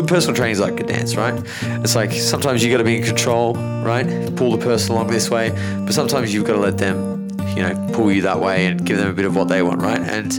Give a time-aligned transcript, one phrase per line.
[0.00, 1.34] good personal training is like a dance, right?
[1.82, 4.06] It's like sometimes you got to be in control, right?
[4.36, 5.50] Pull the person along this way,
[5.84, 8.96] but sometimes you've got to let them, you know, pull you that way and give
[8.96, 10.00] them a bit of what they want, right?
[10.00, 10.32] And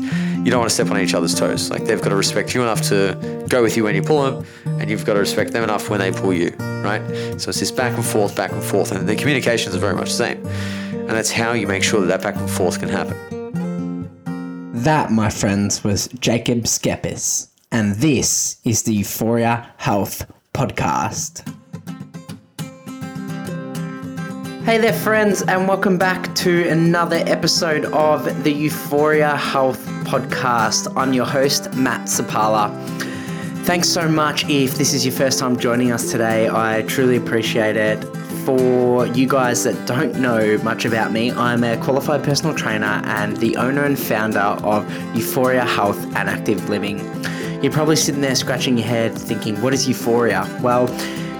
[0.45, 1.69] you don't want to step on each other's toes.
[1.69, 4.45] Like they've got to respect you enough to go with you when you pull them,
[4.79, 6.51] and you've got to respect them enough when they pull you,
[6.81, 7.01] right?
[7.37, 10.11] So it's this back and forth, back and forth, and the communications are very much
[10.11, 10.47] the same.
[10.47, 13.17] And that's how you make sure that that back and forth can happen.
[14.71, 21.47] That, my friends, was Jacob Schepis, and this is the You4ia Health Podcast.
[24.65, 30.91] Hey there, friends, and welcome back to another episode of the You4ia Health Podcast.
[30.95, 32.75] I'm your host, Matt Sapala.
[33.65, 36.49] Thanks so much if this is your first time joining us today.
[36.49, 38.03] I truly appreciate it
[38.45, 43.37] for you guys that don't know much about me, I'm a qualified personal trainer and
[43.37, 46.97] the owner and founder of You4ia Health and Active Living.
[47.61, 50.61] You're probably sitting there scratching your head thinking, what is You4ia?
[50.61, 50.87] Well,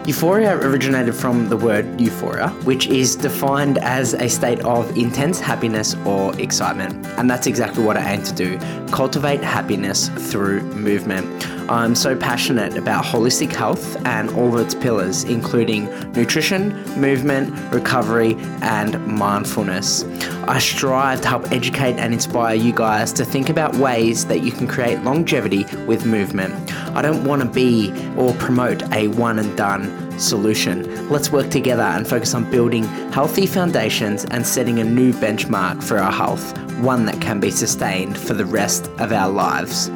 [0.03, 5.95] You4ia originated from the word euphoria, which is defined as a state of intense happiness
[6.05, 7.05] or excitement.
[7.17, 8.59] And that's exactly what I aim to do
[8.91, 11.25] cultivate happiness through movement.
[11.69, 18.33] I'm so passionate about holistic health and all of its pillars, including nutrition, movement, recovery,
[18.63, 20.03] and mindfulness.
[20.47, 24.51] I strive to help educate and inspire you guys to think about ways that you
[24.51, 26.73] can create longevity with movement.
[26.95, 31.07] I don't want to be or promote a one and done solution.
[31.07, 35.99] Let's work together and focus on building healthy foundations and setting a new benchmark for
[35.99, 39.91] our health, one that can be sustained for the rest of our lives.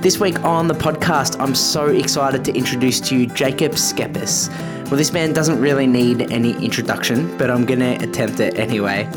[0.00, 4.50] This week on the podcast, I'm so excited to introduce to you Jacob Schepis.
[4.84, 9.08] Well, this man doesn't really need any introduction, but I'm going to attempt it anyway.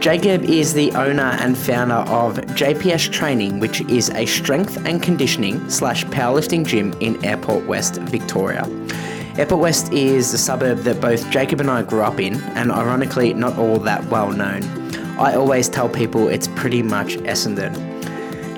[0.00, 5.68] Jacob is the owner and founder of JPS Training, which is a strength and conditioning
[5.70, 8.66] slash powerlifting gym in Airport West, Victoria.
[9.38, 13.34] Airport West is a suburb that both Jacob and I grew up in, and ironically,
[13.34, 14.64] not all that well known.
[15.20, 17.91] I always tell people it's pretty much Essendon.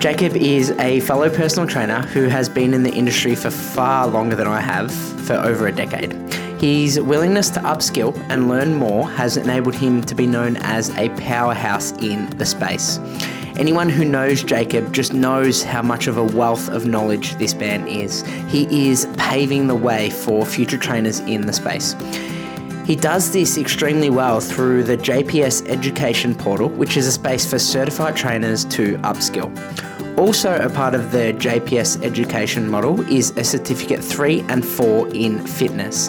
[0.04, 4.36] Jacob is a fellow personal trainer who has been in the industry for far longer
[4.36, 6.12] than I have, for over a decade.
[6.60, 11.08] His willingness to upskill and learn more has enabled him to be known as a
[11.20, 12.98] powerhouse in the space.
[13.56, 17.88] Anyone who knows Jacob just knows how much of a wealth of knowledge this man
[17.88, 18.26] is.
[18.48, 21.96] He is paving the way for future trainers in the space.
[22.84, 27.58] He does this extremely well through the JPS Education Portal, which is a space for
[27.58, 29.50] certified trainers to upskill.
[30.16, 35.44] Also, a part of the JPS education model is a certificate 3 and 4 in
[35.44, 36.08] fitness.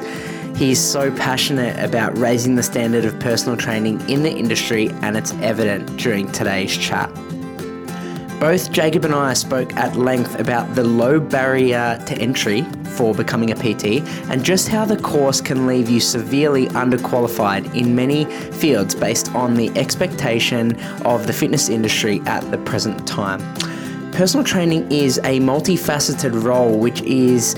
[0.56, 5.18] He is so passionate about raising the standard of personal training in the industry, and
[5.18, 7.12] it's evident during today's chat.
[8.40, 12.62] Both Jacob and I spoke at length about the low barrier to entry
[12.96, 17.96] for becoming a PT and just how the course can leave you severely underqualified in
[17.96, 23.42] many fields based on the expectation of the fitness industry at the present time
[24.16, 27.54] personal training is a multifaceted role which is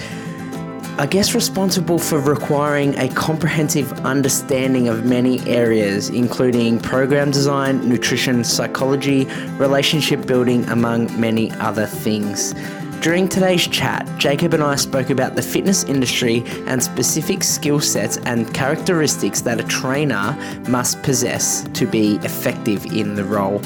[0.97, 8.44] I guess responsible for requiring a comprehensive understanding of many areas, including program design, nutrition,
[8.44, 9.25] psychology,
[9.59, 12.56] relationship building, among many other things.
[13.01, 18.18] During today's chat, Jacob and I spoke about the fitness industry and specific skill sets
[18.25, 20.35] and characteristics that a trainer
[20.68, 23.62] must possess to be effective in the role.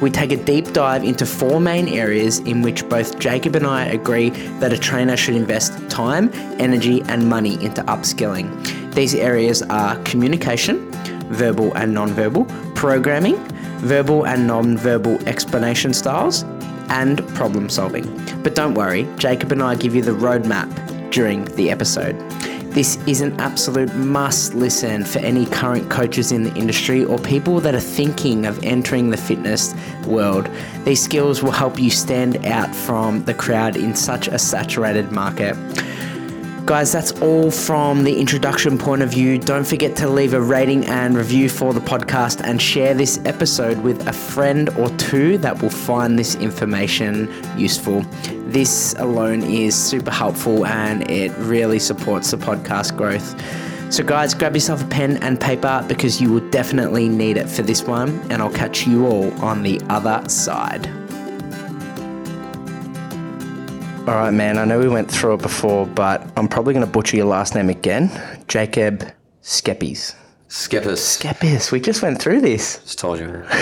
[0.00, 3.86] We take a deep dive into four main areas in which both Jacob and I
[3.86, 8.94] agree that a trainer should invest time, energy, and money into upskilling.
[8.94, 10.90] These areas are communication,
[11.30, 12.44] verbal and non-verbal,
[12.74, 13.36] programming,
[13.78, 16.42] verbal and non-verbal explanation styles,
[16.90, 18.04] and problem solving.
[18.42, 20.70] But don't worry, Jacob and I give you the roadmap
[21.10, 22.14] during the episode.
[22.74, 27.60] This is an absolute must listen for any current coaches in the industry or people
[27.60, 29.72] that are thinking of entering the fitness
[30.08, 30.50] world.
[30.84, 35.54] These skills will help you stand out from the crowd in such a saturated market.
[36.64, 39.38] Guys, that's all from the introduction point of view.
[39.38, 43.78] Don't forget to leave a rating and review for the podcast and share this episode
[43.82, 48.00] with a friend or two that will find this information useful.
[48.46, 53.38] This alone is super helpful and it really supports the podcast growth.
[53.92, 57.60] So, guys, grab yourself a pen and paper because you will definitely need it for
[57.60, 61.03] this one, and I'll catch you all on the other side.
[64.06, 64.58] All right, man.
[64.58, 67.54] I know we went through it before, but I'm probably going to butcher your last
[67.54, 68.10] name again.
[68.48, 69.10] Jacob
[69.42, 70.14] Schepis.
[70.48, 71.18] Skepis.
[71.18, 71.72] Schepis.
[71.72, 72.80] We just went through this.
[72.80, 73.44] Just told you.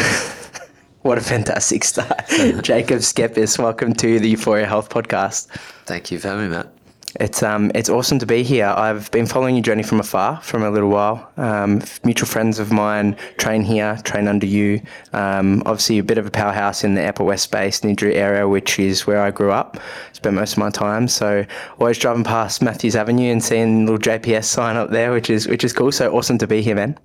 [1.03, 2.29] What a fantastic start.
[2.63, 5.49] Jacob Schepis, welcome to the You4ia Health Podcast.
[5.85, 6.73] Thank you for having me, Matt.
[7.21, 8.67] It's um, it's awesome to be here.
[8.67, 11.31] I've been following your journey from afar from a little while.
[11.37, 14.81] Um, mutual friends of mine train here, train under you.
[15.13, 18.79] Um, obviously, a bit of a powerhouse in the Airport West Space, Niddrie area, which
[18.79, 19.79] is where I grew up.
[20.13, 21.07] Spent most of my time.
[21.09, 21.45] So
[21.79, 25.65] always driving past Matthews Avenue and seeing little JPS sign up there, which is which
[25.65, 25.93] is cool.
[25.93, 26.99] So awesome to be here, man.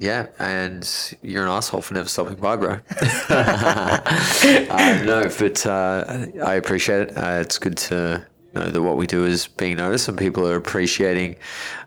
[0.00, 2.78] Yeah, and you're an asshole for never stopping by, bro.
[3.30, 7.16] uh, no, but uh, I appreciate it.
[7.16, 8.24] Uh, it's good to
[8.54, 11.36] know that what we do is being noticed and people are appreciating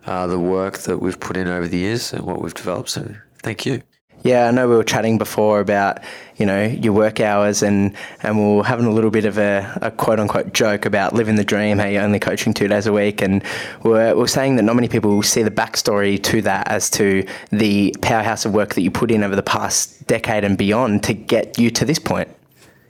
[0.05, 2.89] uh, the work that we've put in over the years and what we've developed.
[2.89, 3.81] So thank you.
[4.23, 5.99] Yeah, I know we were chatting before about
[6.37, 9.79] you know your work hours and and we are having a little bit of a,
[9.81, 11.79] a, quote unquote joke about living the dream.
[11.79, 13.43] How you're only coaching two days a week, and
[13.83, 17.95] we're, we're saying that not many people see the backstory to that as to the
[18.01, 21.57] powerhouse of work that you put in over the past decade and beyond to get
[21.57, 22.29] you to this point.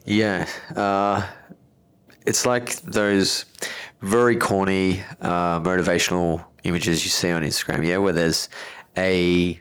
[0.05, 1.25] Yeah, uh,
[2.25, 3.45] it's like those
[4.01, 7.85] very corny uh, motivational images you see on Instagram.
[7.85, 8.49] Yeah, where there's
[8.97, 9.59] a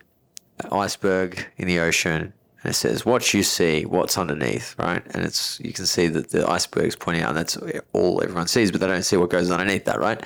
[0.71, 5.03] iceberg in the ocean and it says what you see what's underneath right?
[5.15, 7.57] And it's you can see that the iceberg's pointing out and that's
[7.93, 10.23] all everyone sees but they don't see what goes underneath that right?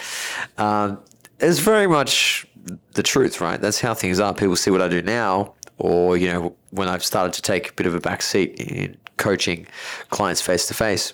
[0.58, 0.98] Um,
[1.38, 2.46] it's very much
[2.94, 3.60] the truth right?
[3.60, 4.34] That's how things are.
[4.34, 7.72] People see what i do now or you know when i've started to take a
[7.74, 9.66] bit of a back seat in coaching
[10.10, 11.12] clients face to face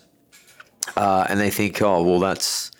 [0.97, 2.71] and they think oh well that's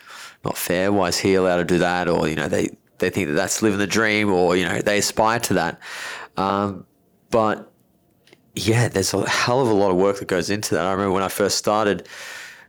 [0.45, 2.69] not fair why is he allowed to do that or you know they
[2.99, 5.81] they think that that's living the dream or you know they aspire to that
[6.37, 6.87] um,
[7.31, 7.71] but
[8.55, 10.87] yeah, there's a hell of a lot of work that goes into that.
[10.87, 12.09] I remember when I first started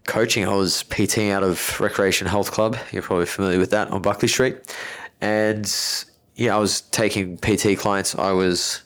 [0.07, 2.77] coaching, I was PTing out of Recreation Health Club.
[2.91, 4.57] You're probably familiar with that on Buckley Street.
[5.21, 5.71] And
[6.35, 8.15] yeah, I was taking PT clients.
[8.15, 8.81] I was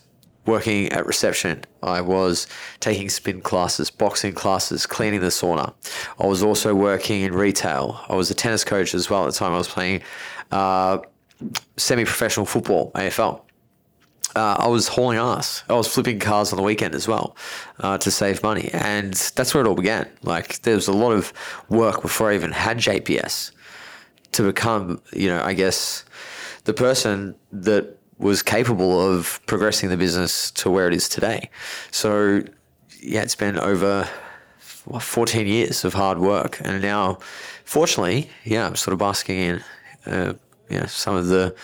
[0.46, 1.64] working at reception.
[1.82, 2.48] I was
[2.80, 5.74] taking spin classes, boxing classes, cleaning the sauna.
[6.20, 8.02] I was also working in retail.
[8.08, 9.54] I was a tennis coach as well at the time.
[9.54, 10.02] I was playing
[10.52, 11.00] uh,
[11.78, 13.42] semi professional football, AFL
[14.36, 15.64] uh, I was hauling ass.
[15.70, 17.36] I was flipping cars on the weekend as well
[17.80, 20.10] uh, to save money, and that's where it all began.
[20.24, 21.32] Like there was a lot of
[21.70, 23.52] work before I even had JPS
[24.34, 26.04] to become, you know, I guess
[26.66, 31.50] the person that was capable of progressing the business to where it is today.
[31.92, 32.44] So
[33.02, 34.08] yeah, it's been over
[34.86, 37.20] what, 14 years of hard work, and now,
[37.66, 39.64] fortunately, yeah, I'm sort of basking in.
[40.06, 40.34] Uh,
[40.88, 41.56] some of the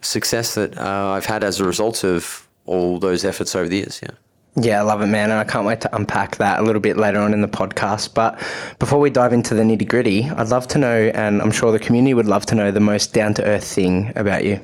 [0.00, 4.00] success that uh, I've had as a result of all those efforts over the years.
[4.02, 4.10] Yeah.
[4.58, 5.30] Yeah, I love it, man.
[5.30, 8.14] And I can't wait to unpack that a little bit later on in the podcast.
[8.14, 8.42] But
[8.78, 11.78] before we dive into the nitty gritty, I'd love to know, and I'm sure the
[11.78, 14.58] community would love to know, the most down to earth thing about you.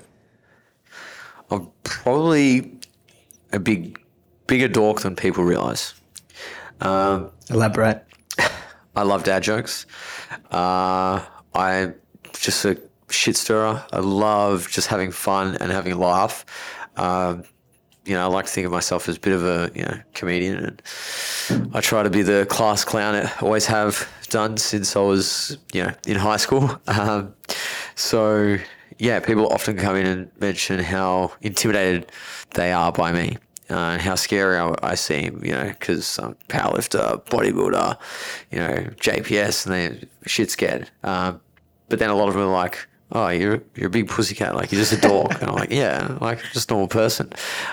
[1.52, 2.78] I'm probably
[3.52, 4.00] a big,
[4.46, 5.94] bigger dork than people realize.
[6.80, 8.04] Um, Elaborate.
[8.96, 9.86] I love dad jokes.
[10.50, 11.94] Uh, I'm
[12.34, 13.84] just a shit stirrer.
[13.92, 16.44] I love just having fun and having a laugh.
[16.96, 17.44] Um,
[18.04, 20.00] you know, I like to think of myself as a bit of a you know
[20.14, 23.14] comedian, and I try to be the class clown.
[23.14, 26.80] I always have done since I was you know in high school.
[26.88, 27.34] Um,
[27.94, 28.58] so
[29.02, 32.12] yeah, people often come in and mention how intimidated
[32.54, 33.36] they are by me.
[33.68, 37.98] Uh, how scary I, I seem, you know, because I'm powerlifter, bodybuilder,
[38.52, 40.88] you know, JPS, and they're shit scared.
[41.02, 41.40] Um,
[41.88, 44.70] but then a lot of them are like, oh, you're you're a big pussycat, like
[44.70, 45.32] you're just a dog.
[45.40, 47.32] and I'm like, yeah, like just a normal person.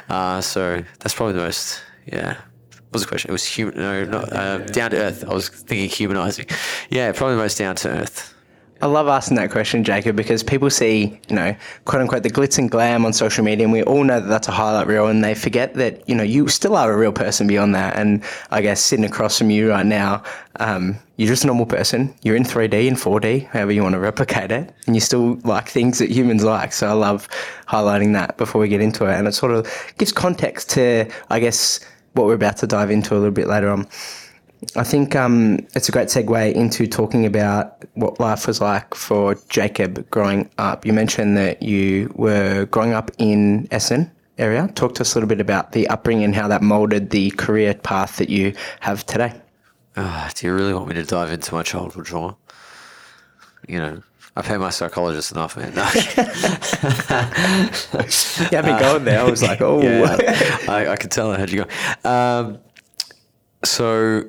[0.09, 2.38] Uh, so that's probably the most, yeah.
[2.38, 3.29] What was the question?
[3.29, 5.24] It was human, no, not uh, down to earth.
[5.29, 6.48] I was thinking humanizing.
[6.89, 8.33] Yeah, probably the most down to earth.
[8.81, 12.57] I love asking that question, Jacob, because people see, you know, quote unquote, the glitz
[12.57, 15.21] and glam on social media, and we all know that that's a highlight reel, and
[15.21, 17.98] they forget that, you know, you still are a real person beyond that.
[17.98, 20.24] And I guess sitting across from you right now,
[20.62, 22.13] um, you're just a normal person.
[22.21, 25.67] You're in 3D and 4D, however you want to replicate it, and you still like
[25.67, 26.71] things that humans like.
[26.71, 27.27] So I love
[27.67, 29.67] highlighting that before we get into it, and it sort of
[29.98, 31.81] gives context to, I guess,
[32.13, 33.88] what we're about to dive into a little bit later on.
[34.75, 39.35] I think um, it's a great segue into talking about what life was like for
[39.47, 40.85] Jacob growing up.
[40.85, 44.67] You mentioned that you were growing up in Essen area.
[44.75, 47.73] Talk to us a little bit about the upbringing and how that molded the career
[47.73, 49.33] path that you have today.
[49.95, 52.35] Uh, do you really want me to dive into my childhood trauma?
[53.67, 54.03] You know,
[54.35, 55.73] I pay my psychologist enough, man.
[55.73, 55.83] No.
[58.49, 59.21] you had me going there.
[59.21, 59.81] I was like, oh.
[59.81, 60.17] Yeah,
[60.67, 62.09] I, I could tell I had you go.
[62.09, 62.59] Um,
[63.63, 64.25] so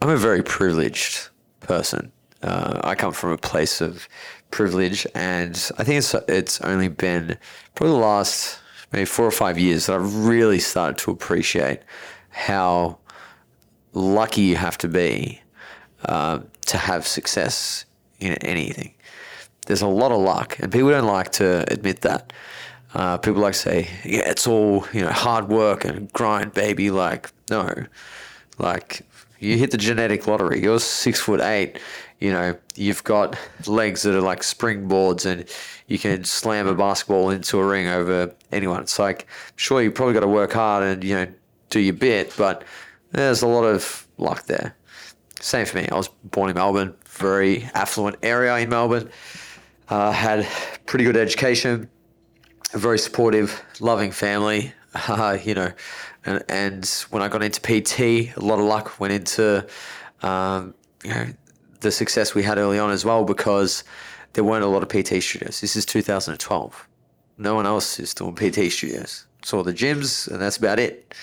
[0.00, 1.28] I'm a very privileged
[1.60, 2.12] person.
[2.42, 4.08] Uh, I come from a place of
[4.52, 7.36] privilege, and I think it's it's only been
[7.74, 8.60] probably the last
[8.92, 11.80] maybe four or five years that I've really started to appreciate
[12.30, 12.98] how
[13.92, 15.42] lucky you have to be
[16.04, 17.84] uh, to have success
[18.20, 18.94] in anything.
[19.66, 22.32] there's a lot of luck, and people don't like to admit that.
[22.94, 26.90] Uh, people like to say, yeah, it's all you know, hard work and grind, baby.
[26.90, 27.84] Like, no,
[28.58, 29.02] like
[29.38, 30.62] you hit the genetic lottery.
[30.62, 31.78] You're six foot eight.
[32.18, 35.44] You know, you've got legs that are like springboards, and
[35.86, 38.82] you can slam a basketball into a ring over anyone.
[38.82, 39.26] It's like,
[39.56, 41.28] sure, you probably got to work hard and you know
[41.70, 42.64] do your bit, but
[43.12, 44.74] there's a lot of luck there.
[45.40, 45.88] Same for me.
[45.88, 49.08] I was born in Melbourne, very affluent area in Melbourne.
[49.88, 50.46] Uh, had
[50.86, 51.88] pretty good education,
[52.74, 54.72] a very supportive, loving family.
[55.06, 55.70] Uh, you know,
[56.24, 59.66] and, and when I got into PT, a lot of luck went into
[60.22, 61.26] um, you know
[61.80, 63.84] the success we had early on as well because
[64.32, 65.60] there weren't a lot of PT studios.
[65.60, 66.88] This is 2012.
[67.38, 69.26] No one else is doing PT studios.
[69.44, 71.14] Saw the gyms, and that's about it.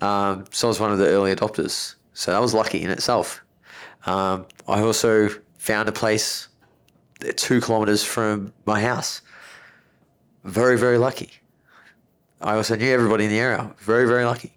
[0.00, 1.96] Um, so I was one of the early adopters.
[2.14, 3.44] So that was lucky in itself.
[4.06, 5.28] Um, I also
[5.58, 6.48] found a place
[7.36, 9.20] two kilometers from my house.
[10.44, 11.30] Very, very lucky.
[12.40, 13.72] I also knew everybody in the area.
[13.78, 14.52] Very, very lucky.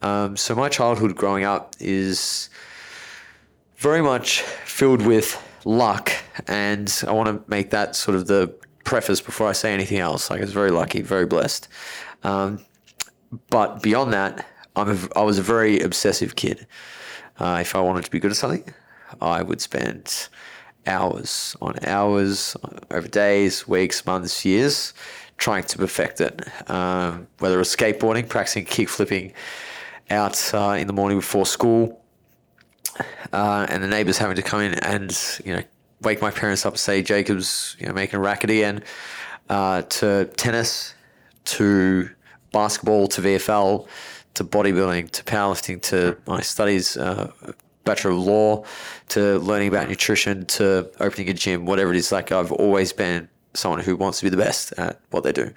[0.00, 2.48] Um, so my childhood growing up is
[3.76, 6.10] very much filled with luck,
[6.46, 8.54] and I want to make that sort of the
[8.84, 10.30] preface before I say anything else.
[10.30, 11.68] Like I was very lucky, very blessed.
[12.22, 12.64] Um,
[13.50, 16.66] but beyond that, I'm a, I was a very obsessive kid.
[17.38, 18.64] Uh, if I wanted to be good at something,
[19.20, 20.28] I would spend
[20.86, 22.56] hours on hours
[22.90, 24.94] over days, weeks, months, years
[25.38, 26.46] trying to perfect it.
[26.68, 29.32] Um, whether it was skateboarding, practicing kick flipping
[30.10, 32.02] out uh, in the morning before school,
[33.32, 35.62] uh, and the neighbors having to come in and you know
[36.02, 38.82] wake my parents up and say Jacob's you know making a racket again,
[39.48, 40.94] uh, to tennis,
[41.44, 42.10] to
[42.52, 43.86] basketball, to VFL,
[44.34, 46.96] to bodybuilding, to powerlifting, to my studies.
[46.96, 47.32] Uh,
[47.84, 48.64] Bachelor of Law,
[49.08, 52.12] to learning about nutrition, to opening a gym, whatever it is.
[52.12, 55.52] Like I've always been someone who wants to be the best at what they do.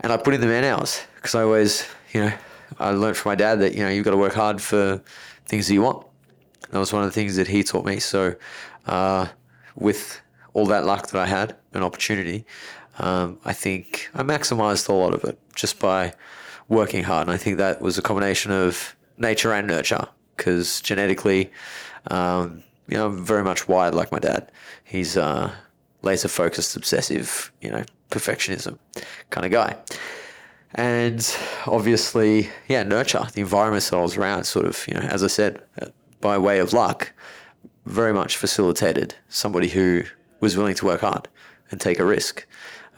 [0.00, 2.32] And I put in the man hours because I always, you know,
[2.78, 5.02] I learned from my dad that, you know, you've got to work hard for
[5.46, 6.06] things that you want.
[6.70, 7.98] That was one of the things that he taught me.
[7.98, 8.36] So,
[8.86, 9.26] uh,
[9.74, 10.20] with
[10.52, 12.44] all that luck that I had, an opportunity,
[12.98, 16.14] um, I think I maximized a lot of it just by
[16.68, 17.26] working hard.
[17.26, 21.50] And I think that was a combination of nature and nurture because genetically,
[22.10, 24.50] um, you know, I'm very much wired like my dad.
[24.84, 25.52] He's, uh,
[26.02, 28.78] laser focused, obsessive, you know, perfectionism
[29.30, 29.76] kind of guy.
[30.74, 35.24] And obviously, yeah, nurture the environment that I was around, sort of, you know, as
[35.24, 35.86] I said, uh,
[36.20, 37.12] by way of luck,
[37.86, 40.04] very much facilitated somebody who
[40.40, 41.28] was willing to work hard
[41.70, 42.46] and take a risk.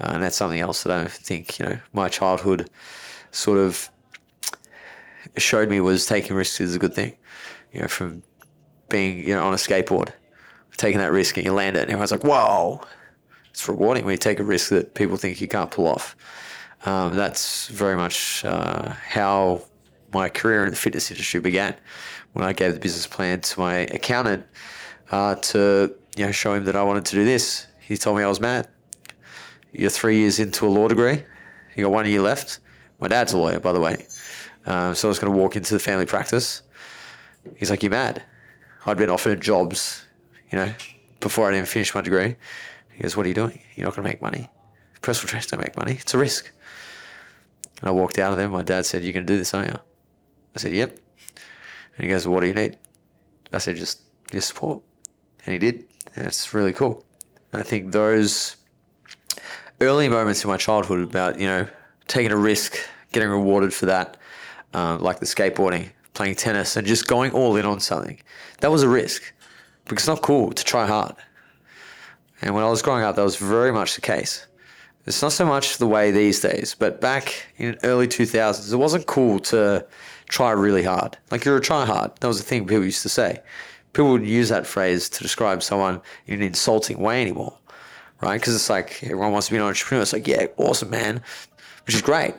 [0.00, 2.68] Uh, and that's something else that I think, you know, my childhood
[3.30, 3.88] sort of
[5.36, 7.16] showed me was taking risks is a good thing.
[7.72, 8.22] You know, from
[8.90, 10.12] being, you know, on a skateboard
[10.76, 12.80] taking that risk and you land it, and everyone's like, "Whoa!"
[13.50, 16.16] It's rewarding when you take a risk that people think you can't pull off.
[16.84, 19.62] Um, that's very much uh, how
[20.12, 21.74] my career in the fitness industry began.
[22.32, 24.46] When I gave the business plan to my accountant
[25.10, 28.22] uh, to you know show him that I wanted to do this, he told me
[28.22, 28.68] I was mad.
[29.72, 31.24] You're three years into a law degree.
[31.76, 32.60] You got one year left.
[33.00, 34.06] My dad's a lawyer, by the way.
[34.66, 36.62] Um, so I was going to walk into the family practice.
[37.56, 38.22] He's like, "You're mad."
[38.84, 40.01] I'd been offered jobs
[40.52, 40.72] you know,
[41.20, 42.36] before I even finished my degree.
[42.92, 43.58] He goes, What are you doing?
[43.74, 44.50] You're not going to make money.
[45.00, 45.92] Personal trainers don't make money.
[45.92, 46.52] It's a risk.
[47.80, 48.48] And I walked out of there.
[48.48, 49.78] My dad said, You're going to do this, aren't you?
[50.54, 50.98] I said, Yep.
[51.96, 52.76] And he goes, well, What do you need?
[53.52, 54.82] I said, Just your support.
[55.46, 55.86] And he did.
[56.14, 57.04] And it's really cool.
[57.52, 58.56] And I think those
[59.80, 61.66] early moments in my childhood about, you know,
[62.08, 62.76] taking a risk,
[63.12, 64.18] getting rewarded for that,
[64.74, 68.20] uh, like the skateboarding, playing tennis, and just going all in on something,
[68.60, 69.32] that was a risk
[69.84, 71.14] because it's not cool to try hard.
[72.40, 74.46] And when I was growing up, that was very much the case.
[75.06, 79.06] It's not so much the way these days, but back in early 2000s, it wasn't
[79.06, 79.84] cool to
[80.28, 81.18] try really hard.
[81.30, 82.12] Like you're a try hard.
[82.20, 83.40] That was the thing people used to say.
[83.92, 87.56] People would use that phrase to describe someone in an insulting way anymore,
[88.20, 88.40] right?
[88.40, 90.02] Because it's like everyone wants to be an entrepreneur.
[90.02, 91.20] It's like, yeah, awesome, man,
[91.84, 92.34] which is great.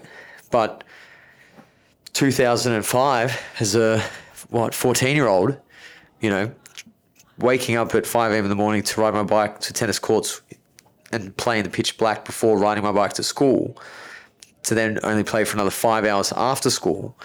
[0.49, 0.83] But
[2.13, 4.01] 2005, as a
[4.49, 5.57] what 14 year old,
[6.21, 6.51] you know,
[7.39, 8.45] waking up at 5 a.m.
[8.45, 10.41] in the morning to ride my bike to tennis courts
[11.11, 13.77] and play in the pitch black before riding my bike to school,
[14.63, 17.17] to then only play for another five hours after school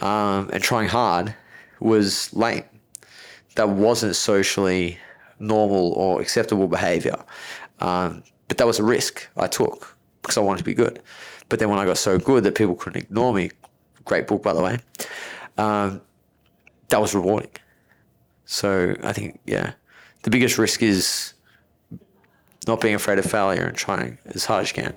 [0.00, 1.34] um, and trying hard
[1.80, 2.64] was lame.
[3.54, 4.98] That wasn't socially
[5.38, 7.16] normal or acceptable behavior.
[7.80, 11.00] Um, but that was a risk I took because I wanted to be good.
[11.48, 13.50] But then when I got so good that people couldn't ignore me,
[14.04, 14.78] great book, by the way,
[15.56, 16.00] um,
[16.88, 17.50] that was rewarding.
[18.50, 19.72] So I think, yeah,
[20.22, 21.34] the biggest risk is
[22.66, 24.94] not being afraid of failure and trying as hard as you can.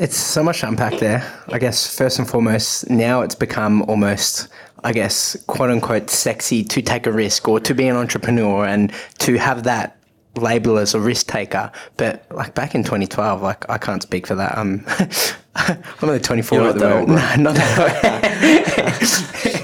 [0.00, 1.22] It's so much to unpack there.
[1.48, 4.48] I guess first and foremost, now it's become almost,
[4.82, 8.92] I guess, quote unquote, sexy to take a risk or to be an entrepreneur and
[9.18, 9.96] to have that
[10.34, 11.70] label as a risk taker.
[11.96, 14.58] But like back in 2012, like I can't speak for that.
[14.58, 15.08] I'm, um,
[15.54, 17.08] I'm only 24 You're at the moment.
[17.38, 19.54] No, not that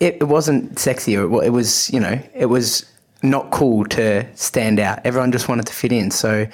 [0.00, 1.16] it, it wasn't sexy.
[1.16, 2.84] Or it was, you know, it was
[3.22, 5.00] not cool to stand out.
[5.04, 6.10] Everyone just wanted to fit in.
[6.10, 6.46] So,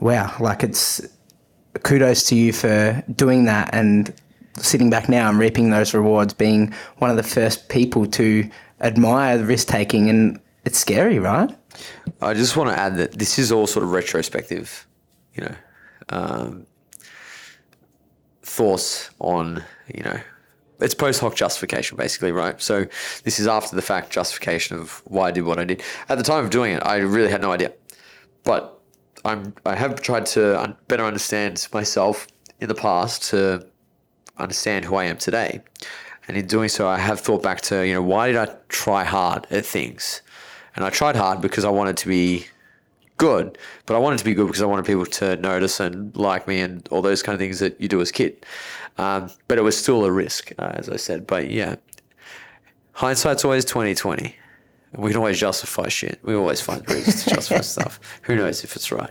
[0.00, 1.00] wow, like it's
[1.82, 4.12] kudos to you for doing that and
[4.58, 8.48] sitting back now and reaping those rewards, being one of the first people to
[8.80, 10.08] admire the risk taking.
[10.08, 11.50] And it's scary, right?
[12.22, 14.86] I just want to add that this is all sort of retrospective,
[15.34, 15.54] you know,
[16.08, 16.66] um,
[18.42, 19.62] thoughts on,
[19.94, 20.18] you know,
[20.80, 22.60] it's post hoc justification basically, right?
[22.60, 22.86] So
[23.24, 25.82] this is after the fact justification of why I did what I did.
[26.08, 27.72] At the time of doing it, I really had no idea,
[28.44, 28.80] but
[29.24, 32.26] I'm I have tried to better understand myself
[32.60, 33.66] in the past to
[34.38, 35.62] understand who I am today,
[36.28, 39.04] and in doing so, I have thought back to you know why did I try
[39.04, 40.22] hard at things,
[40.74, 42.46] and I tried hard because I wanted to be
[43.16, 46.46] good, but I wanted to be good because I wanted people to notice and like
[46.46, 48.44] me and all those kind of things that you do as a kid.
[48.98, 51.26] Um, but it was still a risk, uh, as I said.
[51.26, 51.76] But yeah,
[52.92, 54.36] hindsight's always twenty twenty.
[54.96, 56.18] We can always justify shit.
[56.22, 58.00] We always find reasons to justify stuff.
[58.22, 59.10] Who knows if it's right?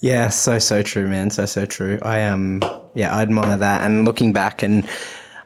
[0.00, 1.30] Yeah, so so true, man.
[1.30, 1.98] So so true.
[2.02, 2.62] I um
[2.94, 3.82] yeah, I admire that.
[3.82, 4.88] And looking back, and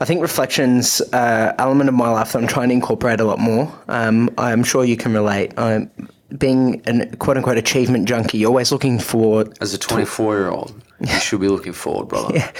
[0.00, 3.38] I think reflections uh, element of my life that I'm trying to incorporate a lot
[3.38, 3.72] more.
[3.88, 5.52] Um, I'm sure you can relate.
[5.56, 5.90] I'm
[6.38, 8.38] being an quote unquote achievement junkie.
[8.38, 12.08] You're always looking for As a twenty four year old, you should be looking forward,
[12.08, 12.34] brother.
[12.34, 12.50] Yeah.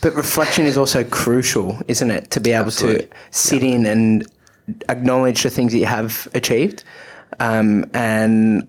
[0.00, 2.30] But reflection is also crucial, isn't it?
[2.30, 3.06] To be able Absolutely.
[3.06, 4.26] to sit in and
[4.88, 6.84] acknowledge the things that you have achieved.
[7.40, 8.68] Um, and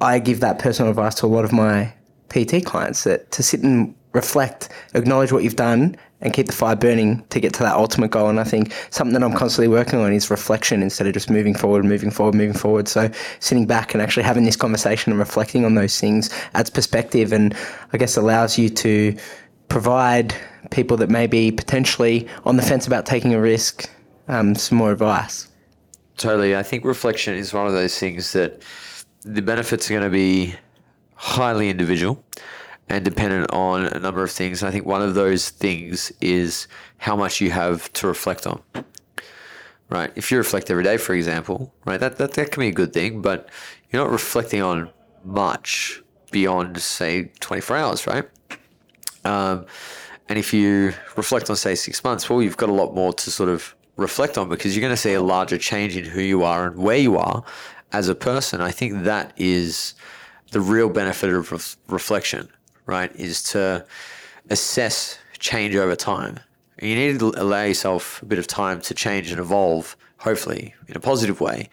[0.00, 1.92] I give that personal advice to a lot of my
[2.28, 6.76] PT clients that to sit and reflect, acknowledge what you've done, and keep the fire
[6.76, 8.28] burning to get to that ultimate goal.
[8.28, 11.54] And I think something that I'm constantly working on is reflection instead of just moving
[11.54, 12.88] forward, moving forward, moving forward.
[12.88, 17.32] So sitting back and actually having this conversation and reflecting on those things adds perspective
[17.32, 17.54] and
[17.92, 19.16] I guess allows you to
[19.68, 20.34] provide
[20.70, 23.90] people that may be potentially on the fence about taking a risk
[24.28, 25.48] um, some more advice.
[26.16, 26.56] Totally.
[26.56, 28.62] I think reflection is one of those things that
[29.22, 30.54] the benefits are going to be
[31.16, 32.22] highly individual
[32.88, 34.62] and dependent on a number of things.
[34.62, 36.68] I think one of those things is
[36.98, 38.62] how much you have to reflect on.
[39.90, 40.10] Right.
[40.16, 42.92] If you reflect every day, for example, right, that, that, that can be a good
[42.92, 43.48] thing, but
[43.90, 44.90] you're not reflecting on
[45.24, 48.24] much beyond, say, 24 hours, right?
[49.24, 49.66] Um,
[50.28, 53.30] and if you reflect on, say, six months, well, you've got a lot more to
[53.30, 56.42] sort of reflect on because you're going to see a larger change in who you
[56.42, 57.44] are and where you are
[57.92, 58.60] as a person.
[58.60, 59.94] I think that is
[60.50, 62.48] the real benefit of ref- reflection,
[62.86, 63.14] right?
[63.16, 63.84] Is to
[64.50, 66.40] assess change over time.
[66.80, 70.96] You need to allow yourself a bit of time to change and evolve, hopefully in
[70.96, 71.70] a positive way,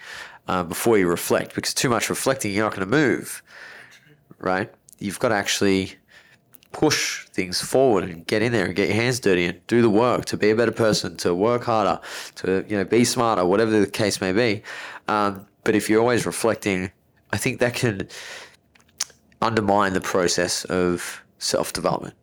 [0.47, 1.56] uh, before you reflect.
[1.56, 3.41] Because too much reflecting, you're not going to move,
[4.39, 4.71] right?
[5.00, 5.95] You've got to actually
[6.71, 9.89] push things forward and get in there and get your hands dirty and do the
[9.89, 12.00] work to be a better person, to work harder,
[12.36, 14.63] to you know be smarter, whatever the case may be.
[15.08, 16.91] Um, but if you're always reflecting,
[17.34, 18.08] I think that can
[19.42, 22.16] undermine the process of self development.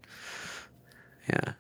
[1.28, 1.52] Yeah.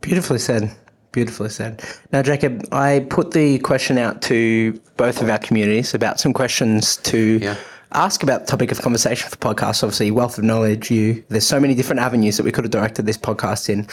[0.00, 0.74] Beautifully said.
[1.12, 1.82] Beautifully said.
[2.12, 6.96] Now, Jacob, I put the question out to both of our communities about some questions
[6.98, 7.56] to Yeah.
[7.92, 9.82] ask about the topic of conversation for podcasts.
[9.82, 10.90] Obviously, wealth of knowledge.
[10.90, 13.86] You there's so many different avenues that we could have directed this podcast in,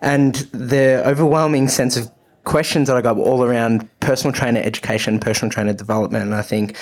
[0.00, 2.10] and the overwhelming sense of
[2.44, 6.42] questions that I got were all around personal trainer education, personal trainer development, and I
[6.42, 6.76] think,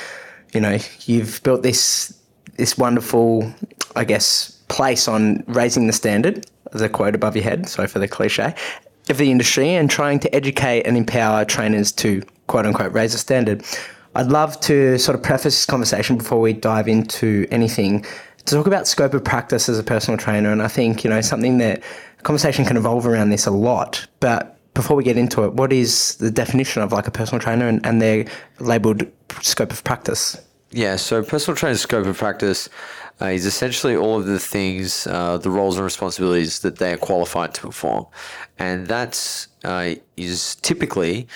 [0.54, 2.14] you know, you've built this
[2.60, 3.52] this wonderful,
[3.96, 8.06] I guess, place on raising the standard, the quote above your head, sorry for the
[8.06, 8.54] cliche,
[9.08, 13.18] of the industry and trying to educate and empower trainers to quote unquote raise the
[13.18, 13.64] standard.
[14.14, 18.04] I'd love to sort of preface this conversation before we dive into anything
[18.44, 20.52] to talk about scope of practice as a personal trainer.
[20.52, 21.82] And I think, you know, something that
[22.22, 24.06] conversation can evolve around this a lot.
[24.20, 27.68] But before we get into it, what is the definition of like a personal trainer
[27.68, 28.26] and, and their
[28.58, 29.06] labeled
[29.40, 30.36] scope of practice?
[30.72, 32.68] Yeah, so personal trainer's scope of practice
[33.20, 36.96] uh, is essentially all of the things, uh, the roles and responsibilities that they are
[36.96, 38.06] qualified to perform.
[38.58, 41.26] And that uh, is typically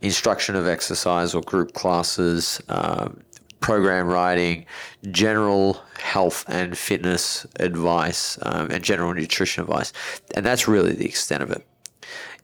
[0.00, 3.20] instruction of exercise or group classes, um,
[3.58, 4.64] program writing,
[5.10, 9.92] general health and fitness advice, um, and general nutrition advice.
[10.36, 11.66] And that's really the extent of it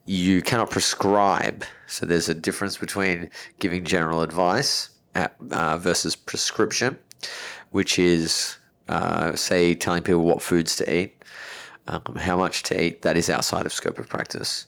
[0.05, 1.63] you cannot prescribe.
[1.87, 6.97] So there's a difference between giving general advice at, uh, versus prescription,
[7.71, 8.57] which is
[8.89, 11.23] uh, say telling people what foods to eat,
[11.87, 14.65] um, how much to eat, that is outside of scope of practice.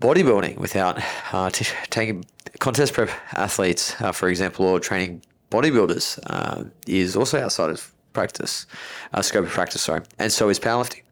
[0.00, 1.00] Bodybuilding without
[1.32, 2.24] uh, t- taking
[2.58, 8.66] contest prep athletes, uh, for example, or training bodybuilders uh, is also outside of practice,
[9.14, 11.02] uh, scope of practice, sorry, and so is powerlifting.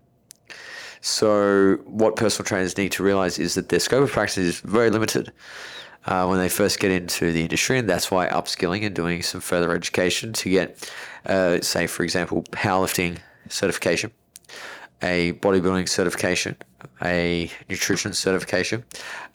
[1.01, 4.91] So, what personal trainers need to realize is that their scope of practice is very
[4.91, 5.33] limited
[6.07, 9.41] uh, when they first get into the industry, and that's why upskilling and doing some
[9.41, 10.91] further education to get,
[11.27, 14.11] uh, say, for example, powerlifting certification,
[15.03, 16.57] a bodybuilding certification,
[17.03, 18.85] a nutrition certification,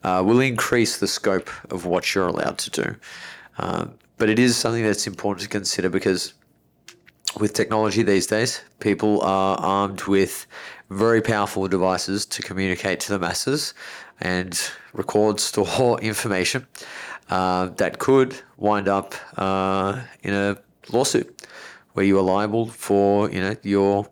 [0.04, 2.96] uh, will increase the scope of what you're allowed to do.
[3.58, 6.34] Um, but it is something that's important to consider because
[7.40, 10.48] with technology these days, people are armed with
[10.90, 13.74] very powerful devices to communicate to the masses
[14.22, 14.60] and
[14.94, 16.68] record, store information
[17.30, 20.58] uh, that could wind up uh, in a
[20.92, 21.48] lawsuit
[21.94, 24.08] where you are liable for you know your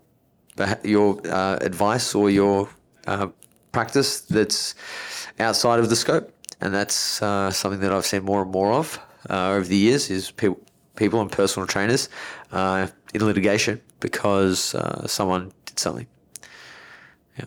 [0.84, 2.70] your uh, advice or your
[3.06, 3.28] uh,
[3.72, 4.76] practice that's
[5.39, 9.00] outside of the scope, and that's uh, something that I've seen more and more of
[9.30, 10.10] uh, over the years.
[10.10, 10.60] Is people
[10.96, 12.10] people and personal trainers
[12.52, 16.08] in litigation because someone did something.
[17.38, 17.46] Yeah.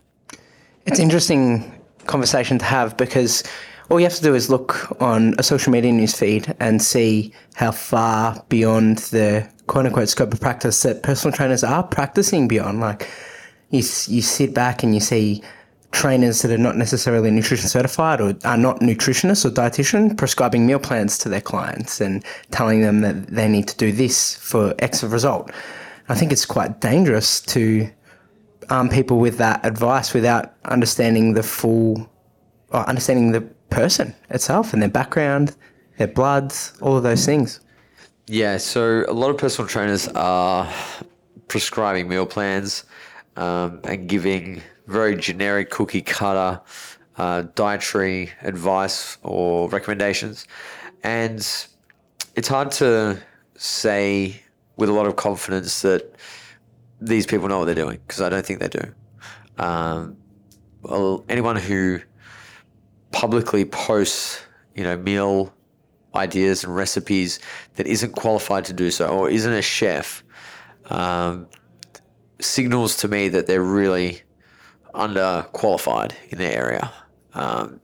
[0.87, 3.43] It's interesting conversation to have because
[3.91, 7.33] all you have to do is look on a social media news feed and see
[7.55, 12.81] how far beyond the quote unquote scope of practice that personal trainers are practicing beyond.
[12.81, 13.09] Like
[13.71, 15.43] you, you sit back and you see
[15.93, 20.79] trainers that are not necessarily nutrition certified or are not nutritionists or dietitian prescribing meal
[20.79, 25.03] plans to their clients and telling them that they need to do this for X
[25.03, 25.51] result.
[26.09, 27.91] I think it's quite dangerous to
[28.71, 32.09] arm people with that advice without understanding the full,
[32.71, 35.57] or understanding the person itself and their background,
[35.99, 37.61] their bloods, all of those things.
[38.27, 40.73] Yeah, so a lot of personal trainers are
[41.49, 42.85] prescribing meal plans
[43.37, 46.61] um, and giving very generic cookie cutter
[47.17, 50.47] uh, dietary advice or recommendations.
[51.03, 51.39] And
[52.37, 53.21] it's hard to
[53.57, 54.41] say
[54.77, 56.15] with a lot of confidence that
[57.01, 58.95] these people know what they're doing because I don't think they do.
[59.59, 60.17] Um,
[60.83, 62.01] well, anyone who
[63.13, 64.43] publicly posts,
[64.75, 65.53] you know, meal
[66.15, 67.41] ideas and recipes
[67.77, 70.25] that isn't qualified to do so or isn't a chef
[70.87, 71.47] um,
[72.41, 74.23] signals to me that they're really
[74.95, 76.93] underqualified in their area.
[77.35, 77.81] Um,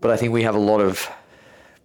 [0.00, 1.08] but I think we have a lot of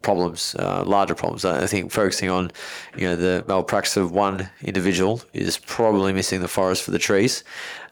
[0.03, 1.45] problems, uh, larger problems.
[1.45, 2.51] I think focusing on,
[2.95, 7.43] you know, the malpractice of one individual is probably missing the forest for the trees.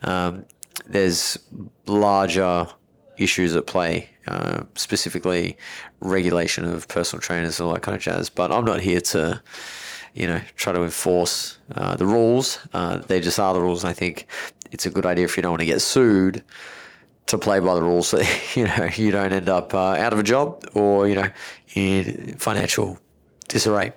[0.04, 0.46] Um,
[0.86, 1.40] there's
[1.88, 2.68] larger
[3.18, 5.58] issues at play, uh, specifically
[6.02, 8.30] regulation of personal trainers and all that kind of jazz.
[8.30, 9.42] But I'm not here to,
[10.14, 12.60] you know, try to enforce uh, the rules.
[12.74, 13.84] Uh, they just are the rules.
[13.86, 14.28] I think
[14.72, 16.44] it's a good idea if you don't want to get sued
[17.32, 18.22] to play by the rules so
[18.56, 21.28] you know you don't end up uh, out of a job or you know
[21.76, 23.00] in financial
[23.48, 23.94] disarray.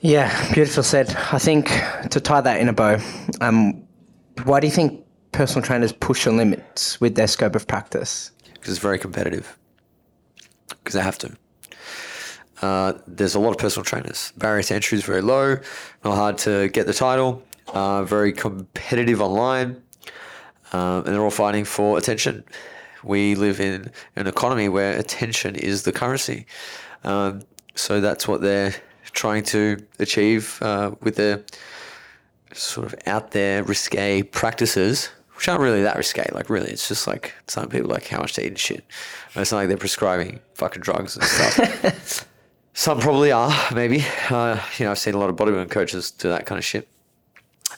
[0.00, 1.14] Yeah, beautiful said.
[1.32, 1.68] I think
[2.10, 2.98] to tie that in a bow,
[3.40, 3.82] um,
[4.44, 8.30] why do you think personal trainers push the limits with their scope of practice?
[8.52, 9.58] Because it's very competitive.
[10.68, 11.36] Because they have to.
[12.60, 14.32] Uh, there's a lot of personal trainers.
[14.36, 15.56] Barrier to entry is very low.
[16.04, 19.82] Not hard to get the title uh, very competitive online,
[20.74, 22.42] uh, and they're all fighting for attention.
[23.04, 26.46] We live in an economy where attention is the currency.
[27.04, 27.42] Um,
[27.76, 28.74] so that's what they're
[29.12, 31.44] trying to achieve uh, with their
[32.52, 36.28] sort of out there risque practices, which aren't really that risque.
[36.32, 38.84] Like, really, it's just like some people like how much to eat and shit.
[39.36, 42.26] It's not like they're prescribing fucking drugs and stuff.
[42.72, 44.04] some probably are, maybe.
[44.28, 46.88] Uh, you know, I've seen a lot of bodybuilding coaches do that kind of shit.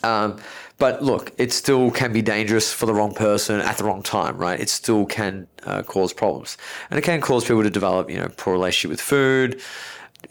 [0.03, 0.37] Um,
[0.77, 4.37] but look, it still can be dangerous for the wrong person at the wrong time,
[4.37, 4.59] right?
[4.59, 6.57] It still can uh, cause problems,
[6.89, 9.59] and it can cause people to develop, you know, poor relationship with food,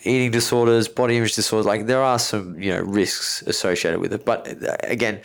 [0.05, 1.67] eating disorders, body image disorders.
[1.67, 4.25] Like there are some, you know, risks associated with it.
[4.25, 5.21] But uh, again,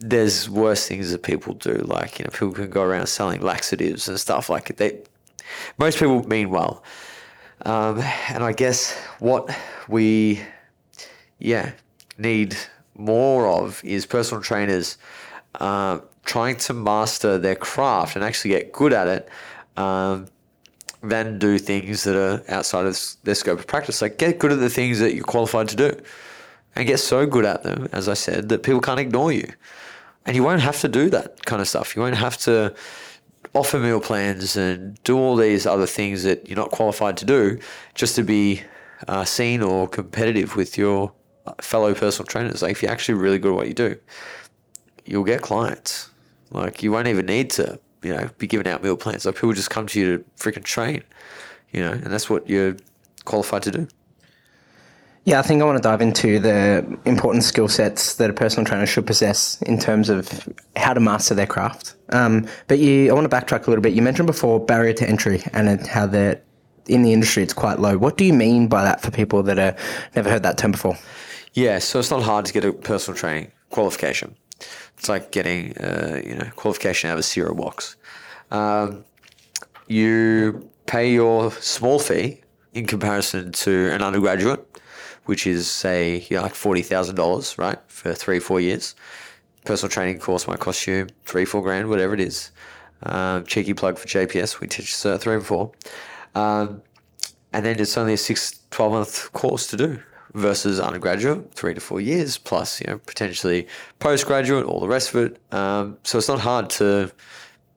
[0.00, 1.74] there's worse things that people do.
[1.74, 4.50] Like you know, people can go around selling laxatives and stuff.
[4.50, 5.00] Like they,
[5.78, 6.84] most people mean well,
[7.64, 9.48] um, and I guess what
[9.88, 10.42] we,
[11.38, 11.72] yeah,
[12.18, 12.56] need
[12.98, 14.98] more of is personal trainers
[15.54, 19.28] uh, trying to master their craft and actually get good at it
[19.76, 20.26] um,
[21.02, 24.02] than do things that are outside of their scope of practice.
[24.02, 25.96] Like get good at the things that you're qualified to do
[26.74, 29.50] and get so good at them, as I said, that people can't ignore you.
[30.26, 31.96] And you won't have to do that kind of stuff.
[31.96, 32.74] You won't have to
[33.54, 37.58] offer meal plans and do all these other things that you're not qualified to do
[37.94, 38.62] just to be
[39.06, 41.12] uh, seen or competitive with your
[41.60, 42.62] fellow personal trainers.
[42.62, 43.96] Like if you're actually really good at what you do,
[45.04, 46.10] you'll get clients.
[46.50, 49.26] Like you won't even need to, you know, be giving out meal plans.
[49.26, 51.02] Like people just come to you to freaking train,
[51.72, 52.76] you know, and that's what you're
[53.24, 53.88] qualified to do.
[55.24, 58.64] Yeah, I think I want to dive into the important skill sets that a personal
[58.64, 61.96] trainer should possess in terms of how to master their craft.
[62.08, 63.92] Um, but you, I want to backtrack a little bit.
[63.92, 66.40] You mentioned before barrier to entry and how the
[66.86, 67.98] in the industry it's quite low.
[67.98, 69.78] What do you mean by that for people that have
[70.16, 70.96] never heard that term before?
[71.58, 74.36] Yeah, so it's not hard to get a personal training qualification.
[74.96, 77.96] It's like getting uh, you know qualification out of a cereal box.
[78.52, 79.04] Um,
[79.88, 82.42] you pay your small fee
[82.74, 84.64] in comparison to an undergraduate
[85.24, 88.94] which is say you know, like forty thousand dollars, right, for three four years.
[89.64, 92.52] Personal training course might cost you three four grand, whatever it is.
[93.02, 95.72] Um, cheeky plug for JPS, we teach uh, three and four,
[96.36, 96.82] um,
[97.52, 99.98] and then it's only a six twelve month course to do
[100.38, 103.66] versus undergraduate, three to four years plus, you know, potentially
[103.98, 105.54] postgraduate, all the rest of it.
[105.54, 107.10] Um, so it's not hard to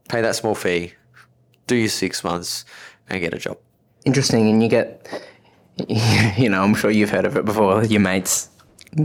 [0.10, 0.93] pay that small fee,
[1.67, 2.65] do your six months,
[3.10, 3.58] and get a job.
[4.06, 5.08] Interesting, and you get
[6.38, 7.84] you know, I'm sure you've heard of it before.
[7.84, 8.50] Your mates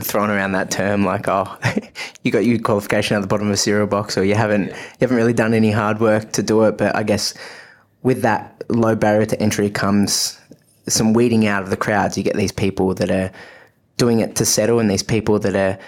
[0.01, 1.57] throwing around that term like, oh,
[2.23, 4.75] you got your qualification at the bottom of a cereal box, or you haven't you
[5.01, 6.77] haven't really done any hard work to do it.
[6.79, 7.35] But I guess
[8.03, 10.40] with that low barrier to entry comes
[10.88, 12.16] some weeding out of the crowds.
[12.16, 13.31] You get these people that are
[13.96, 15.79] doing it to settle, and these people that are,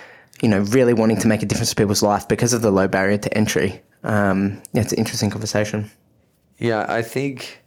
[0.42, 2.88] you know, really wanting to make a difference to people's life because of the low
[2.88, 3.82] barrier to entry.
[4.04, 5.90] Um, yeah, it's an interesting conversation.
[6.58, 7.62] Yeah, I think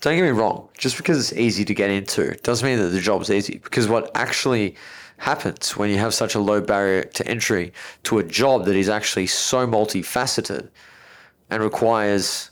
[0.00, 3.00] don't get me wrong, just because it's easy to get into doesn't mean that the
[3.00, 3.58] job's easy.
[3.58, 4.76] Because what actually
[5.18, 7.72] happens when you have such a low barrier to entry
[8.04, 10.68] to a job that is actually so multifaceted
[11.50, 12.50] and requires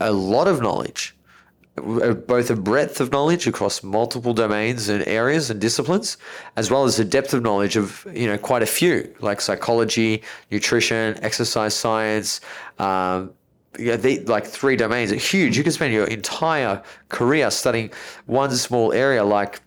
[0.00, 1.15] a lot of knowledge,
[1.76, 6.16] both a breadth of knowledge across multiple domains and areas and disciplines,
[6.56, 10.22] as well as a depth of knowledge of you know quite a few, like psychology,
[10.50, 12.40] nutrition, exercise science,
[12.78, 13.32] um,
[13.78, 15.56] yeah, they, like three domains are huge.
[15.56, 17.90] You can spend your entire career studying
[18.26, 19.60] one small area, like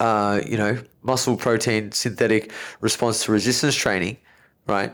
[0.00, 4.16] uh, you know, muscle protein synthetic response to resistance training,
[4.66, 4.92] right?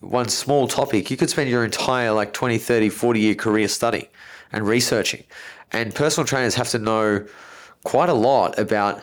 [0.00, 4.08] One small topic, you could spend your entire like 20, 30, 40 year career studying
[4.52, 5.24] and researching.
[5.72, 7.26] And personal trainers have to know
[7.84, 9.02] quite a lot about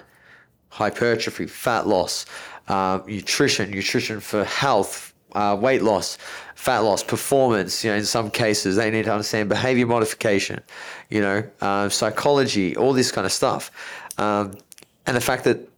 [0.69, 2.25] hypertrophy, fat loss,
[2.67, 6.17] uh, nutrition, nutrition for health, uh, weight loss,
[6.55, 7.83] fat loss, performance.
[7.83, 10.61] You know, in some cases, they need to understand behavior modification.
[11.09, 13.71] You know, uh, psychology, all this kind of stuff,
[14.17, 14.57] um,
[15.05, 15.69] and the fact that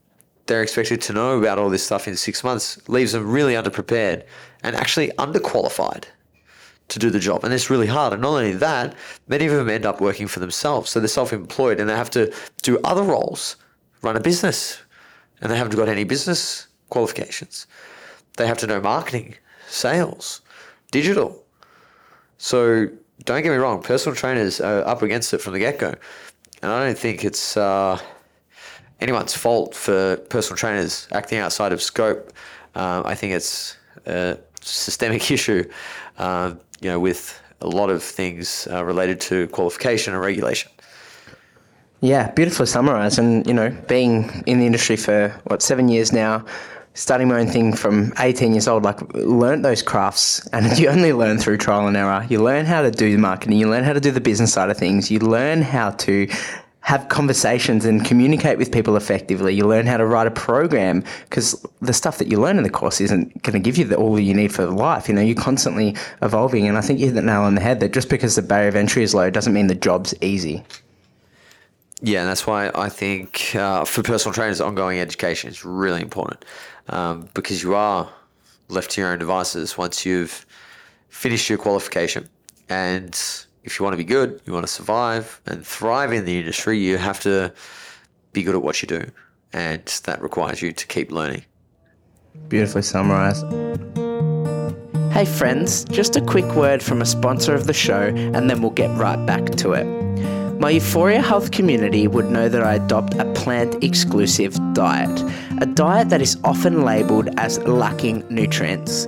[0.47, 4.23] they're expected to know about all this stuff in six months leaves them really underprepared
[4.63, 6.06] and actually underqualified
[6.89, 7.43] to do the job.
[7.43, 8.13] And it's really hard.
[8.13, 8.95] And not only that,
[9.28, 10.89] many of them end up working for themselves.
[10.89, 13.56] So they're self employed and they have to do other roles,
[14.02, 14.82] run a business,
[15.41, 17.67] and they haven't got any business qualifications.
[18.38, 19.36] They have to know marketing,
[19.67, 20.41] sales,
[20.91, 21.43] digital.
[22.38, 22.88] So
[23.25, 25.93] don't get me wrong, personal trainers are up against it from the get go.
[26.62, 27.99] And I don't think it's uh,
[28.99, 32.34] anyone's fault for personal trainers acting outside of scope.
[32.75, 35.69] Uh, I think it's a systemic issue,
[36.17, 40.72] uh, you know, with a lot of things uh, related to qualification and regulation.
[42.02, 43.20] Yeah, beautifully summarized.
[43.20, 46.46] And, you know, being in the industry for, what, seven years now,
[46.94, 51.13] starting my own thing from 18 years old, like learned those crafts and you only
[51.13, 52.26] learn through trial and error.
[52.30, 54.70] You learn how to do the marketing, you learn how to do the business side
[54.70, 56.28] of things, you learn how to
[56.82, 59.54] have conversations and communicate with people effectively.
[59.54, 62.70] You learn how to write a program because the stuff that you learn in the
[62.70, 65.08] course isn't going to give you the, all you need for life.
[65.08, 66.68] You know, you're constantly evolving.
[66.68, 68.70] And I think you hit the nail on the head that just because the barrier
[68.70, 70.63] of entry is low doesn't mean the job's easy.
[72.02, 76.46] Yeah, and that's why I think uh, for personal trainers, ongoing education is really important
[76.88, 78.10] um, because you are
[78.70, 80.46] left to your own devices once you've
[81.10, 82.30] finished your qualification.
[82.70, 83.20] And
[83.63, 86.78] if you want to be good, you want to survive and thrive in the industry,
[86.78, 87.54] you have to
[88.34, 89.06] be good at what you do.
[89.54, 91.43] And that requires you to keep learning.
[92.48, 93.45] Beautifully summarized.
[95.12, 98.72] Hey, friends, just a quick word from a sponsor of the show, and then we'll
[98.72, 99.86] get right back to it.
[100.60, 105.24] My You4ia Health community would know that I adopt a plant exclusive diet,
[105.62, 109.08] a diet that is often labelled as lacking nutrients.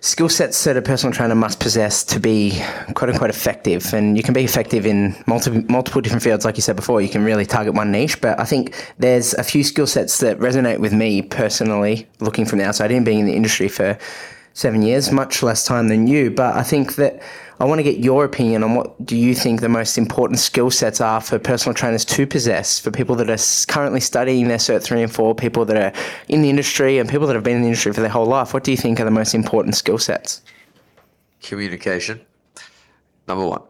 [0.01, 2.63] skill sets that a personal trainer must possess to be
[2.95, 3.93] quote unquote effective.
[3.93, 7.01] And you can be effective in multiple, multiple different fields, like you said before.
[7.01, 8.21] You can really target one niche.
[8.21, 12.59] But I think there's a few skill sets that resonate with me personally, looking from
[12.59, 13.99] the outside in, being in the industry for
[14.55, 16.31] seven years, much less time than you.
[16.31, 17.23] But I think that
[17.61, 20.71] I want to get your opinion on what do you think the most important skill
[20.71, 24.83] sets are for personal trainers to possess for people that are currently studying their Cert
[24.85, 25.93] 3 and 4, people that are
[26.29, 28.55] in the industry and people that have been in the industry for their whole life.
[28.55, 30.41] What do you think are the most important skill sets?
[31.43, 32.21] Communication.
[33.27, 33.63] Number one.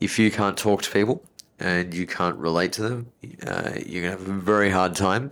[0.00, 1.22] If you can't talk to people
[1.60, 3.12] and you can't relate to them,
[3.46, 5.28] uh, you're going to have a very hard time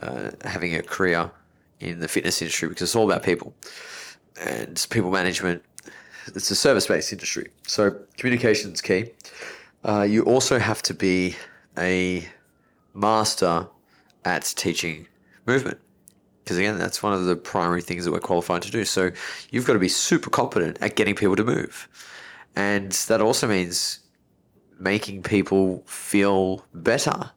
[0.00, 1.30] uh, having a career
[1.78, 3.54] in the fitness industry because it's all about people
[4.40, 5.62] and people management
[6.26, 7.50] it's a service based industry.
[7.66, 9.10] So communication is key.
[9.84, 11.36] Uh, you also have to be
[11.76, 12.28] a
[12.94, 13.66] master
[14.24, 15.06] at teaching
[15.46, 15.78] movement.
[16.42, 18.84] Because again, that's one of the primary things that we're qualified to do.
[18.84, 19.10] So
[19.50, 21.88] you've got to be super competent at getting people to move.
[22.56, 24.00] And that also means
[24.78, 27.30] making people feel better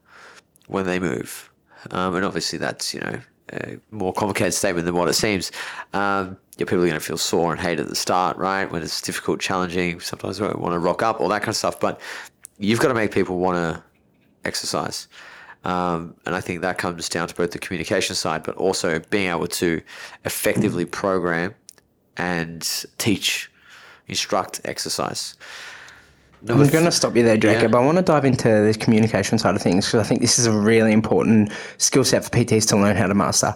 [0.67, 1.51] when they move.
[1.91, 3.19] Um, and obviously, that's, you know,
[3.53, 5.51] a more complicated statement than what it seems.
[5.93, 8.71] Um, yeah, people are going to feel sore and hate at the start, right?
[8.71, 11.79] When it's difficult, challenging, sometimes they want to rock up, all that kind of stuff.
[11.79, 11.99] But
[12.57, 13.83] you've got to make people want to
[14.45, 15.07] exercise.
[15.65, 19.29] Um, and I think that comes down to both the communication side, but also being
[19.29, 19.81] able to
[20.23, 21.55] effectively program
[22.17, 23.51] and teach,
[24.07, 25.35] instruct exercise.
[26.47, 27.71] I'm going to stop you there, Jacob.
[27.71, 27.77] Yeah.
[27.77, 30.45] I want to dive into the communication side of things because I think this is
[30.45, 33.53] a really important skill set for PTs to learn how to master.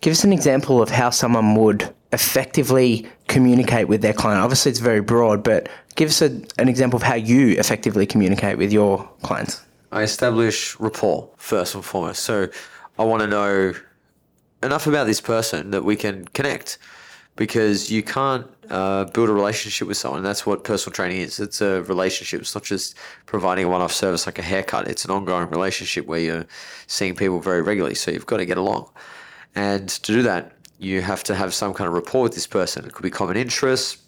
[0.00, 4.42] Give us an example of how someone would effectively communicate with their client.
[4.42, 8.58] Obviously, it's very broad, but give us a, an example of how you effectively communicate
[8.58, 9.62] with your clients.
[9.92, 12.22] I establish rapport first and foremost.
[12.24, 12.48] So
[12.98, 13.74] I want to know
[14.62, 16.78] enough about this person that we can connect
[17.36, 20.22] because you can't uh, build a relationship with someone.
[20.22, 21.40] That's what personal training is.
[21.40, 22.40] It's a relationship.
[22.40, 22.96] It's not just
[23.26, 26.46] providing a one off service like a haircut, it's an ongoing relationship where you're
[26.86, 27.94] seeing people very regularly.
[27.94, 28.90] So you've got to get along.
[29.54, 32.84] And to do that, you have to have some kind of rapport with this person.
[32.84, 33.98] It could be common interests.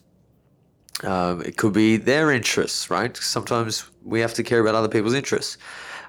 [1.03, 3.17] Um, it could be their interests, right?
[3.17, 5.59] Sometimes we have to care about other people's interests.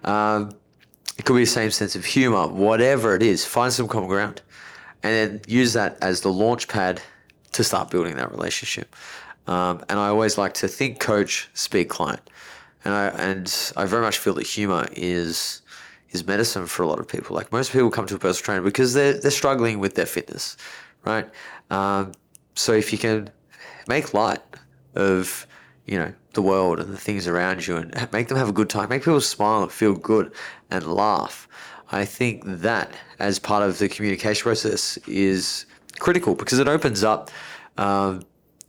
[0.04, 0.52] Um,
[1.18, 4.42] it could be the same sense of humor, whatever it is, find some common ground
[5.06, 7.00] and then use that as the launch pad
[7.56, 8.96] to start building that relationship.
[9.48, 12.22] Um, and I always like to think coach, speak client.
[12.84, 15.62] And I, and I very much feel that humor is
[16.12, 17.36] is medicine for a lot of people.
[17.36, 20.56] Like most people come to a personal trainer because they're they're struggling with their fitness,
[21.04, 21.28] right?
[21.70, 22.14] Um,
[22.54, 23.30] so if you can
[23.88, 24.42] make light
[24.96, 25.48] of
[25.86, 28.70] you know the world and the things around you and make them have a good
[28.70, 30.32] time, make people smile and feel good
[30.70, 31.48] and laugh.
[31.92, 35.66] I think that as part of the communication process is
[36.06, 37.32] critical because it opens up
[37.78, 38.22] um,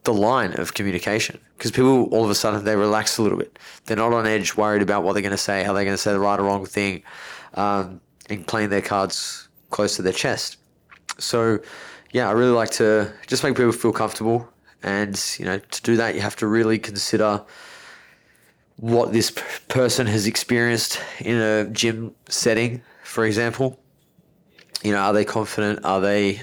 [0.05, 1.39] the line of communication.
[1.57, 3.59] Because people all of a sudden they relax a little bit.
[3.85, 6.03] They're not on edge, worried about what they're going to say, how they're going to
[6.07, 7.03] say the right or wrong thing,
[7.55, 10.57] um, and playing their cards close to their chest.
[11.19, 11.59] So,
[12.13, 14.49] yeah, I really like to just make people feel comfortable.
[14.83, 17.45] And, you know, to do that, you have to really consider
[18.77, 19.31] what this
[19.69, 23.79] person has experienced in a gym setting, for example.
[24.83, 25.85] You know, are they confident?
[25.85, 26.41] Are they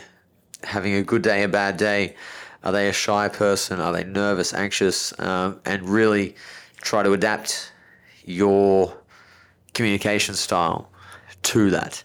[0.64, 2.16] having a good day, a bad day?
[2.64, 3.80] Are they a shy person?
[3.80, 5.18] Are they nervous, anxious?
[5.20, 6.36] Um, and really
[6.82, 7.72] try to adapt
[8.26, 8.95] your
[9.74, 10.89] communication style
[11.41, 12.03] to that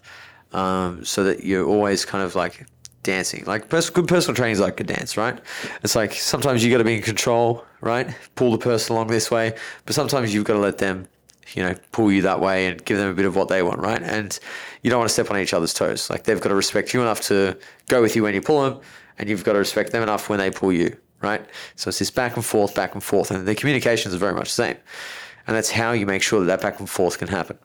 [0.53, 2.65] um, so that you're always kind of like
[3.03, 3.43] dancing.
[3.45, 5.39] Like pers- good personal training is like a dance, right?
[5.83, 8.07] It's like sometimes you got to be in control, right?
[8.35, 9.55] Pull the person along this way,
[9.85, 11.07] but sometimes you've got to let them,
[11.53, 13.79] you know, pull you that way and give them a bit of what they want,
[13.79, 14.01] right?
[14.01, 14.37] And
[14.83, 16.09] you don't want to step on each other's toes.
[16.09, 18.81] Like they've got to respect you enough to go with you when you pull them,
[19.17, 21.45] and you've got to respect them enough when they pull you, right?
[21.75, 24.55] So it's this back and forth, back and forth, and the communications are very much
[24.55, 24.77] the same.
[25.47, 27.57] And that's how you make sure that that back and forth can happen.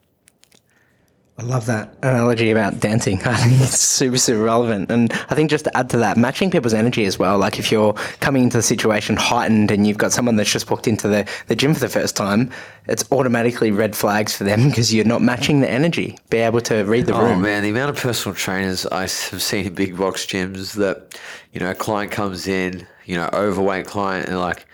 [1.37, 3.20] I love that analogy about dancing.
[3.24, 4.89] I think it's super, super relevant.
[4.89, 7.39] And I think just to add to that, matching people's energy as well.
[7.39, 10.87] Like if you're coming into the situation heightened and you've got someone that's just walked
[10.87, 12.53] into the, the gym for the first time,
[12.87, 16.16] it's automatically red flags for them because you're not matching the energy.
[16.30, 17.39] Be able to read the Oh room.
[17.39, 21.18] Oh man, the amount of personal trainers I have seen in big box gyms that,
[21.53, 24.66] you know, a client comes in, you know, overweight client, and like,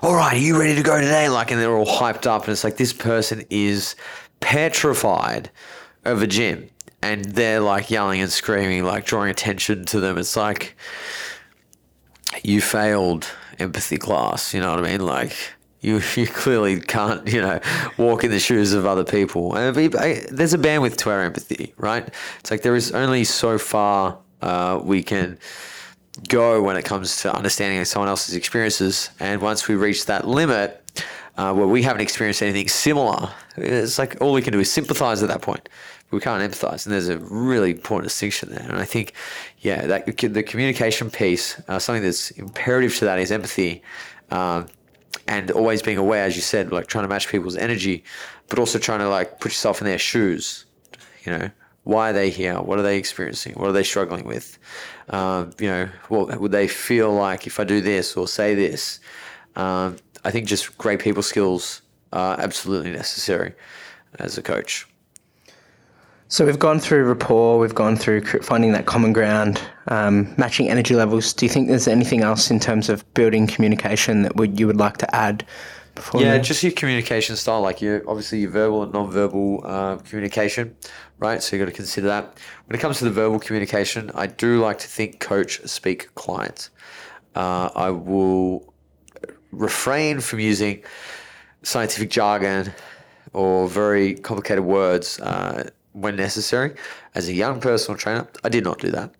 [0.00, 1.28] all right, are you ready to go today?
[1.28, 3.96] Like, and they're all hyped up, and it's like this person is
[4.40, 5.50] petrified
[6.06, 6.70] of a gym,
[7.02, 10.18] and they're like yelling and screaming, like drawing attention to them.
[10.18, 10.76] It's like
[12.42, 13.26] you failed
[13.58, 14.54] empathy class.
[14.54, 15.00] You know what I mean?
[15.00, 15.36] Like
[15.80, 17.60] you, you clearly can't, you know,
[17.96, 19.54] walk in the shoes of other people.
[19.54, 22.08] And be- there's a bandwidth to our empathy, right?
[22.40, 25.38] It's like there is only so far uh, we can
[26.28, 29.10] go when it comes to understanding someone else's experiences.
[29.20, 30.82] And once we reach that limit,
[31.36, 35.22] uh, where we haven't experienced anything similar, it's like all we can do is sympathize
[35.22, 35.68] at that point.
[36.10, 38.62] We can't empathize, and there's a really important distinction there.
[38.68, 39.12] And I think,
[39.58, 43.82] yeah, that the communication piece, uh, something that's imperative to that is empathy,
[44.30, 44.66] um,
[45.26, 48.04] and always being aware, as you said, like trying to match people's energy,
[48.48, 50.64] but also trying to like put yourself in their shoes.
[51.24, 51.50] You know,
[51.82, 52.60] why are they here?
[52.60, 53.54] What are they experiencing?
[53.54, 54.58] What are they struggling with?
[55.10, 59.00] Um, you know, what would they feel like if I do this or say this?
[59.56, 61.82] Um, I think just great people skills
[62.12, 63.54] are absolutely necessary
[64.18, 64.86] as a coach.
[66.28, 70.94] So we've gone through rapport, we've gone through finding that common ground, um, matching energy
[70.96, 71.32] levels.
[71.32, 74.76] Do you think there's anything else in terms of building communication that would you would
[74.76, 75.46] like to add?
[75.94, 79.96] Before Yeah, we- just your communication style, like you obviously your verbal and non-verbal uh,
[79.98, 80.74] communication,
[81.20, 81.40] right?
[81.40, 82.36] So you've got to consider that.
[82.66, 86.70] When it comes to the verbal communication, I do like to think coach, speak, client.
[87.36, 88.74] Uh, I will
[89.52, 90.82] refrain from using
[91.62, 92.72] scientific jargon
[93.32, 96.74] or very complicated words uh, when necessary.
[97.14, 99.14] As a young personal trainer, I did not do that.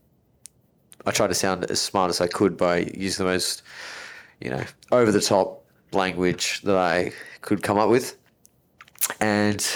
[1.07, 3.63] I tried to sound as smart as I could by using the most,
[4.41, 4.63] you know,
[4.93, 8.17] over the top language that I could come up with.
[9.21, 9.67] And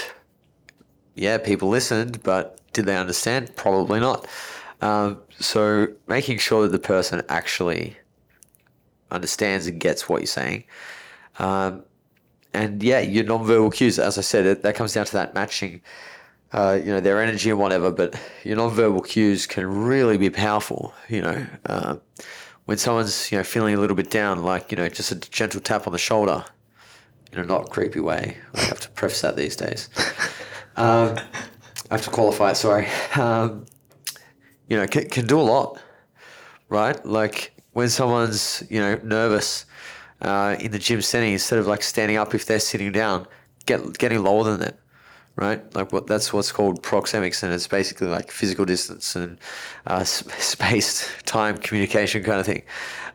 [1.15, 3.55] yeah, people listened, but did they understand?
[3.55, 4.27] Probably not.
[4.81, 7.97] Um, so making sure that the person actually
[9.09, 10.65] understands and gets what you're saying.
[11.39, 11.83] Um,
[12.53, 15.81] and yeah, your non-verbal cues, as I said, it, that comes down to that matching,
[16.53, 17.91] uh, you know, their energy and whatever.
[17.91, 20.93] But your non-verbal cues can really be powerful.
[21.09, 21.95] You know, uh,
[22.65, 25.61] when someone's you know feeling a little bit down, like you know, just a gentle
[25.61, 26.45] tap on the shoulder,
[27.31, 28.37] in a not creepy way.
[28.53, 29.89] I have to preface that these days.
[30.77, 31.17] Um,
[31.89, 32.55] I have to qualify it.
[32.55, 32.87] Sorry.
[33.17, 33.65] Um,
[34.69, 35.81] you know, can, can do a lot,
[36.69, 37.05] right?
[37.05, 39.65] Like when someone's you know nervous
[40.21, 43.27] uh, in the gym setting, instead of like standing up if they're sitting down,
[43.65, 44.73] get getting lower than them,
[45.35, 45.73] right?
[45.75, 49.37] Like what that's what's called proxemics, and it's basically like physical distance and
[49.87, 52.63] uh, space, time, communication kind of thing.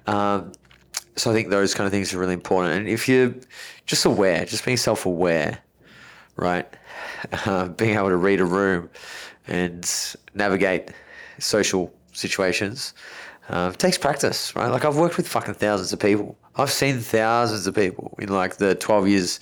[0.06, 0.52] Um,
[1.16, 2.74] so I think those kind of things are really important.
[2.74, 3.34] And if you're
[3.86, 5.58] just aware, just being self-aware,
[6.36, 6.66] right?
[7.44, 8.88] Uh, being able to read a room
[9.48, 10.90] and navigate
[11.38, 12.94] social situations
[13.48, 14.68] uh, takes practice, right?
[14.68, 16.36] Like I've worked with fucking thousands of people.
[16.56, 19.40] I've seen thousands of people in like the 12 years,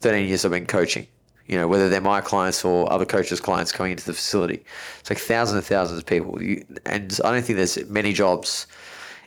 [0.00, 1.06] 13 years I've been coaching.
[1.46, 4.64] You know, whether they're my clients or other coaches' clients coming into the facility.
[5.00, 6.42] It's like thousands and thousands of people.
[6.42, 8.66] You, and I don't think there's many jobs,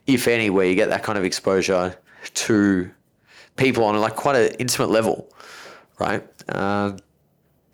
[0.08, 1.96] if any, where you get that kind of exposure
[2.34, 2.92] to
[3.56, 5.30] people on like quite an intimate level,
[6.00, 6.24] right?
[6.50, 6.98] Um,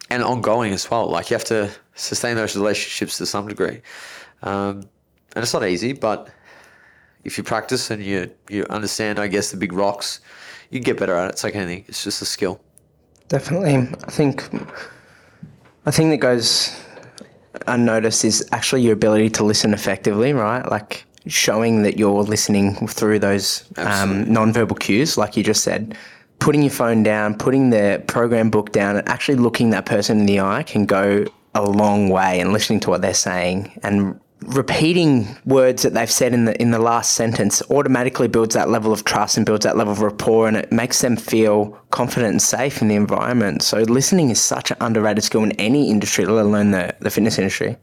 [0.10, 1.08] and ongoing as well.
[1.10, 3.82] Like you have to sustain those relationships to some degree,
[4.42, 4.84] um,
[5.36, 5.94] and it's not easy.
[5.94, 6.30] But
[7.24, 10.20] if you practice and you you understand, I guess the big rocks,
[10.70, 11.32] you get better at it.
[11.34, 12.62] It's like anything; it's just a skill.
[13.34, 13.78] Definitely.
[13.78, 14.48] I think
[15.88, 16.80] I think that goes
[17.66, 20.64] unnoticed is actually your ability to listen effectively, right?
[20.70, 25.98] Like showing that you're listening through those um, non-verbal cues, like you just said.
[26.38, 30.26] Putting your phone down, putting the program book down, and actually looking that person in
[30.28, 31.26] the eye can go
[31.56, 32.40] a long way.
[32.40, 36.72] And listening to what they're saying and repeating words that they've said in the in
[36.72, 40.48] the last sentence automatically builds that level of trust and builds that level of rapport
[40.48, 43.62] and it makes them feel confident and safe in the environment.
[43.64, 47.38] So listening is such an underrated skill in any industry, let alone the, the fitness
[47.38, 47.78] industry.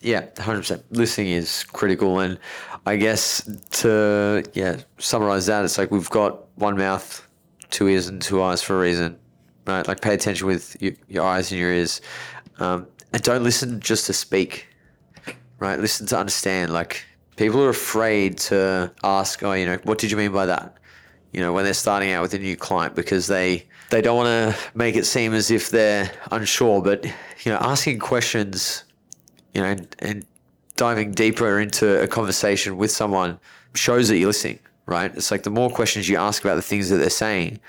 [0.00, 0.84] Yeah, hundred percent.
[0.90, 2.38] Listening is critical, and
[2.86, 3.42] I guess
[3.82, 7.26] to yeah summarize that, it's like we've got one mouth,
[7.70, 9.18] two ears, and two eyes for a reason,
[9.66, 9.86] right?
[9.88, 12.00] Like pay attention with your, your eyes and your ears,
[12.60, 14.67] um, and don't listen just to speak,
[15.58, 15.78] right?
[15.78, 16.72] Listen to understand.
[16.72, 17.04] Like
[17.36, 20.76] people are afraid to ask, oh, you know, what did you mean by that?
[21.32, 24.28] You know, when they're starting out with a new client because they they don't want
[24.54, 28.84] to make it seem as if they're unsure, but you know, asking questions
[29.54, 30.26] you know, and, and
[30.76, 33.38] diving deeper into a conversation with someone
[33.74, 35.14] shows that you're listening, right?
[35.14, 37.60] It's like the more questions you ask about the things that they're saying,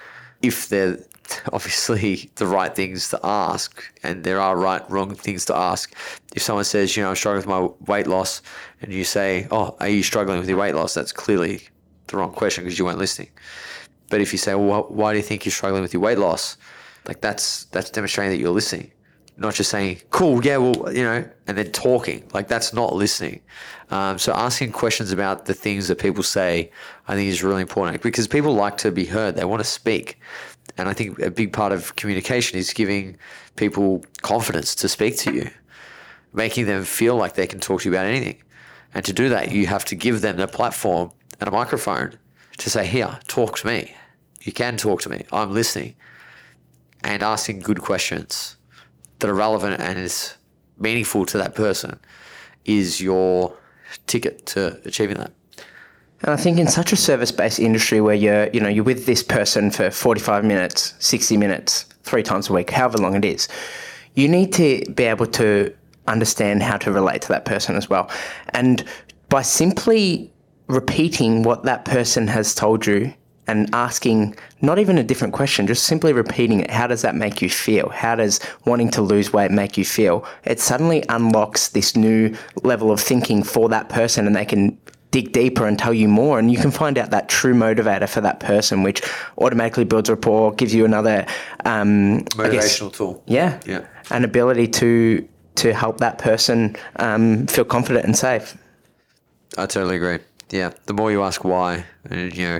[0.41, 0.99] if they're
[1.53, 5.93] obviously the right things to ask, and there are right, wrong things to ask.
[6.35, 8.41] If someone says, you know, I'm struggling with my weight loss,
[8.81, 10.93] and you say, oh, are you struggling with your weight loss?
[10.93, 11.61] That's clearly
[12.07, 13.29] the wrong question because you weren't listening.
[14.09, 16.57] But if you say, well, why do you think you're struggling with your weight loss?
[17.07, 18.91] Like that's that's demonstrating that you're listening
[19.39, 22.23] not just saying, cool, yeah, well, you know, and then talking.
[22.33, 23.41] Like that's not listening.
[23.89, 26.71] Um, so asking questions about the things that people say,
[27.07, 29.35] I think is really important because people like to be heard.
[29.35, 30.19] They want to speak.
[30.79, 33.17] And I think a big part of communication is giving
[33.57, 35.49] people confidence to speak to you,
[36.31, 38.41] making them feel like they can talk to you about anything.
[38.93, 41.11] And to do that, you have to give them a platform
[41.41, 42.17] and a microphone
[42.59, 43.93] to say, here, talk to me.
[44.41, 45.25] You can talk to me.
[45.33, 45.95] I'm listening.
[47.03, 48.55] And asking good questions
[49.19, 50.35] that are relevant and is
[50.77, 51.99] meaningful to that person
[52.63, 53.53] is your
[54.07, 55.33] ticket to achieving that.
[56.21, 59.23] And I think in such a service-based industry where you're, you know, you're with this
[59.23, 63.47] person for 45 minutes, 60 minutes, three times a week, however long it is,
[64.15, 65.73] you need to be able to
[66.07, 68.09] understand how to relate to that person as well.
[68.53, 68.83] And
[69.29, 70.33] by simply
[70.67, 73.13] repeating what that person has told you
[73.47, 76.69] and asking not even a different question, just simply repeating it.
[76.69, 77.89] How does that make you feel?
[77.89, 80.25] How does wanting to lose weight make you feel?
[80.43, 84.77] It suddenly unlocks this new level of thinking for that person and they can
[85.11, 88.21] dig deeper and tell you more and you can find out that true motivator for
[88.21, 89.01] that person which
[89.39, 91.25] automatically builds rapport gives you another
[91.65, 92.51] um, motivational
[92.89, 93.23] guess, tool.
[93.25, 93.59] Yeah.
[93.65, 93.87] Yeah.
[94.11, 98.55] An ability to to help that person um, feel confident and safe.
[99.57, 100.19] I totally agree.
[100.51, 100.71] Yeah.
[100.85, 102.59] The more you ask why and you know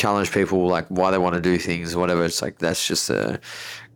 [0.00, 2.24] challenge people like why they want to do things, whatever.
[2.24, 3.40] It's like that's just a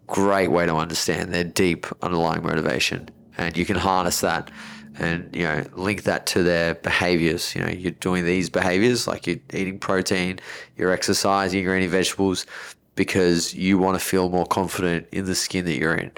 [0.06, 4.50] great way to understand their deep underlying motivation, and you can harness that
[4.98, 7.54] and you know link that to their behaviors.
[7.54, 10.38] You know, you're doing these behaviors like you're eating protein,
[10.76, 12.46] you're exercising, you're eating vegetables
[12.94, 16.12] because you want to feel more confident in the skin that you're in.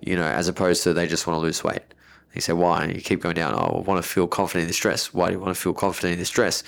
[0.00, 1.82] You know, as opposed to they just want to lose weight.
[2.34, 2.84] You say, why?
[2.84, 3.54] And you keep going down.
[3.54, 5.12] Oh, I want to feel confident in this dress.
[5.12, 6.62] Why do you want to feel confident in this dress?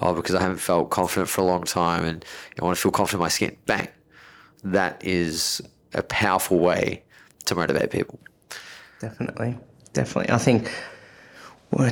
[0.00, 2.24] Oh, because I haven't felt confident for a long time and
[2.60, 3.56] I want to feel confident in my skin.
[3.64, 3.88] Bang.
[4.64, 5.62] That is
[5.94, 7.04] a powerful way
[7.46, 8.18] to motivate people.
[9.00, 9.56] Definitely.
[9.92, 10.34] Definitely.
[10.34, 10.70] I think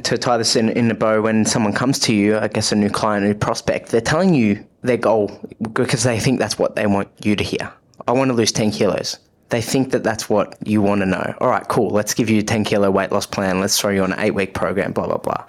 [0.03, 2.77] to tie this in, in a bow, when someone comes to you, I guess a
[2.77, 5.31] new client, a new prospect, they're telling you their goal
[5.73, 7.73] because they think that's what they want you to hear.
[8.07, 9.19] I want to lose 10 kilos
[9.53, 11.35] they think that that's what you want to know.
[11.39, 11.91] All right, cool.
[11.91, 13.61] Let's give you a 10 kilo weight loss plan.
[13.61, 15.45] Let's throw you on an eight week program, blah, blah, blah.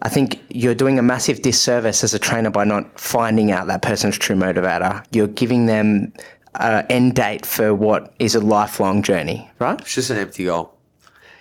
[0.00, 3.82] I think you're doing a massive disservice as a trainer by not finding out that
[3.82, 5.04] person's true motivator.
[5.12, 6.12] You're giving them
[6.54, 9.78] an end date for what is a lifelong journey, right?
[9.78, 10.74] It's just an empty goal.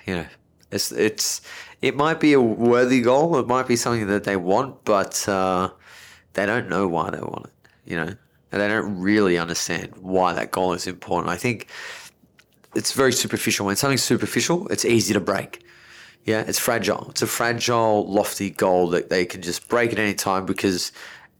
[0.05, 0.25] You know,
[0.71, 1.41] it's, it's,
[1.81, 3.37] it might be a worthy goal.
[3.37, 5.69] It might be something that they want, but uh,
[6.33, 8.15] they don't know why they want it, you know?
[8.51, 11.29] and they don't really understand why that goal is important.
[11.29, 11.67] I think
[12.75, 13.65] it's very superficial.
[13.65, 15.63] When something's superficial, it's easy to break.
[16.23, 17.07] Yeah, it's fragile.
[17.09, 20.91] It's a fragile, lofty goal that they can just break at any time because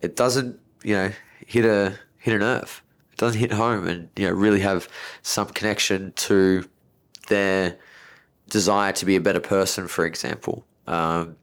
[0.02, 1.12] it doesn't, you know,
[1.46, 2.84] hit a hit a nerve.
[3.12, 4.88] It doesn't hit home and you know really have
[5.24, 6.68] some connection to
[7.28, 7.78] their
[8.50, 10.66] desire to be a better person, for example.
[10.88, 11.36] Um,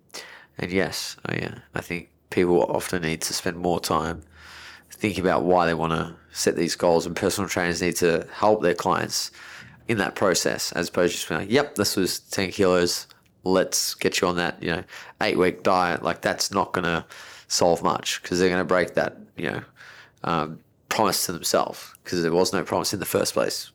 [0.58, 4.22] and yes, oh yeah, I think people often need to spend more time
[4.90, 8.62] thinking about why they want to set these goals, and personal trainers need to help
[8.62, 9.30] their clients
[9.88, 13.06] in that process, as opposed to just being like, "Yep, this was ten kilos.
[13.42, 14.84] Let's get you on that, you know,
[15.20, 17.04] eight week diet." Like that's not going to
[17.48, 19.62] solve much because they're going to break that, you know,
[20.22, 23.70] um, promise to themselves because there was no promise in the first place.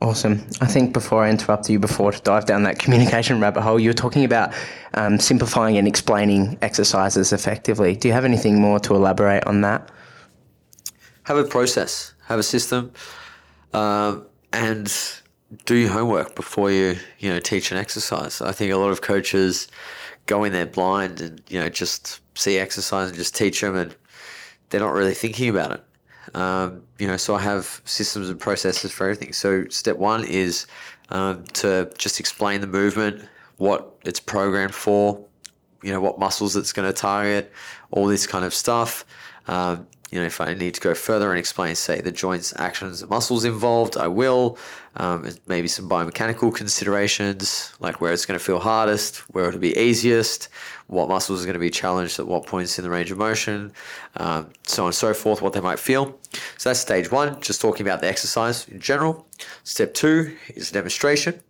[0.00, 0.46] Awesome.
[0.60, 3.90] I think before I interrupt you, before to dive down that communication rabbit hole, you
[3.90, 4.54] were talking about
[4.94, 7.94] um, simplifying and explaining exercises effectively.
[7.96, 9.90] Do you have anything more to elaborate on that?
[11.24, 12.92] Have a process, have a system,
[13.72, 14.18] uh,
[14.52, 14.92] and
[15.66, 18.40] do your homework before you you know teach an exercise.
[18.40, 19.68] I think a lot of coaches
[20.26, 23.94] go in there blind and you know just see exercise and just teach them, and
[24.68, 25.84] they're not really thinking about it.
[26.32, 29.32] Um, you know, so I have systems and processes for everything.
[29.32, 30.66] So step one is
[31.10, 35.24] um, to just explain the movement, what it's programmed for,
[35.82, 37.52] you know, what muscles it's going to target,
[37.90, 39.04] all this kind of stuff.
[39.46, 43.00] Um, you know, if I need to go further and explain, say, the joints, actions,
[43.02, 44.56] and muscles involved, I will.
[44.94, 49.76] Um, maybe some biomechanical considerations, like where it's going to feel hardest, where it'll be
[49.76, 50.50] easiest,
[50.86, 53.72] what muscles are going to be challenged at what points in the range of motion,
[54.18, 56.16] um, so on and so forth, what they might feel.
[56.58, 59.26] So that's stage one, just talking about the exercise in general.
[59.64, 61.40] Step two is a demonstration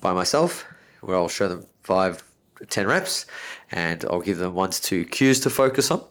[0.00, 0.64] by myself,
[1.02, 2.24] where I'll show them five,
[2.70, 3.26] ten reps,
[3.70, 6.02] and I'll give them one to two cues to focus on.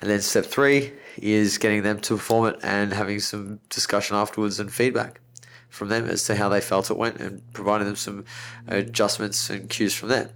[0.00, 4.60] And then step three is getting them to perform it and having some discussion afterwards
[4.60, 5.20] and feedback
[5.68, 8.24] from them as to how they felt it went and providing them some
[8.68, 10.30] adjustments and cues from there.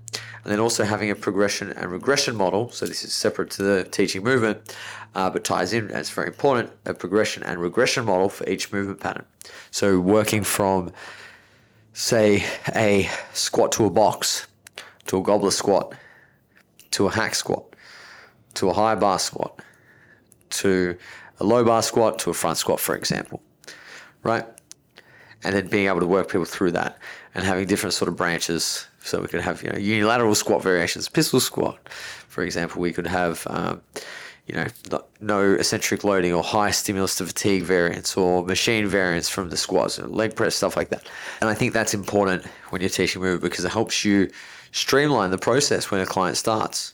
[0.44, 2.70] And then also having a progression and regression model.
[2.70, 4.76] So this is separate to the teaching movement,
[5.14, 8.72] uh, but ties in, and it's very important, a progression and regression model for each
[8.72, 9.24] movement pattern.
[9.70, 10.92] So working from,
[11.92, 12.44] say,
[12.74, 14.46] a squat to a box,
[15.06, 15.94] to a goblet squat,
[16.90, 17.71] to a hack squat,
[18.55, 19.61] to a high bar squat,
[20.50, 20.96] to
[21.40, 23.42] a low bar squat, to a front squat, for example,
[24.22, 24.46] right?
[25.44, 26.98] And then being able to work people through that
[27.34, 28.86] and having different sort of branches.
[29.03, 31.88] So we could have you know unilateral squat variations, pistol squat,
[32.28, 32.80] for example.
[32.80, 33.82] We could have um,
[34.46, 34.66] you know
[35.20, 39.98] no eccentric loading or high stimulus to fatigue variants or machine variants from the squats
[39.98, 41.09] and leg press stuff like that.
[41.40, 44.30] And I think that's important when you're teaching movement because it helps you
[44.70, 46.92] streamline the process when a client starts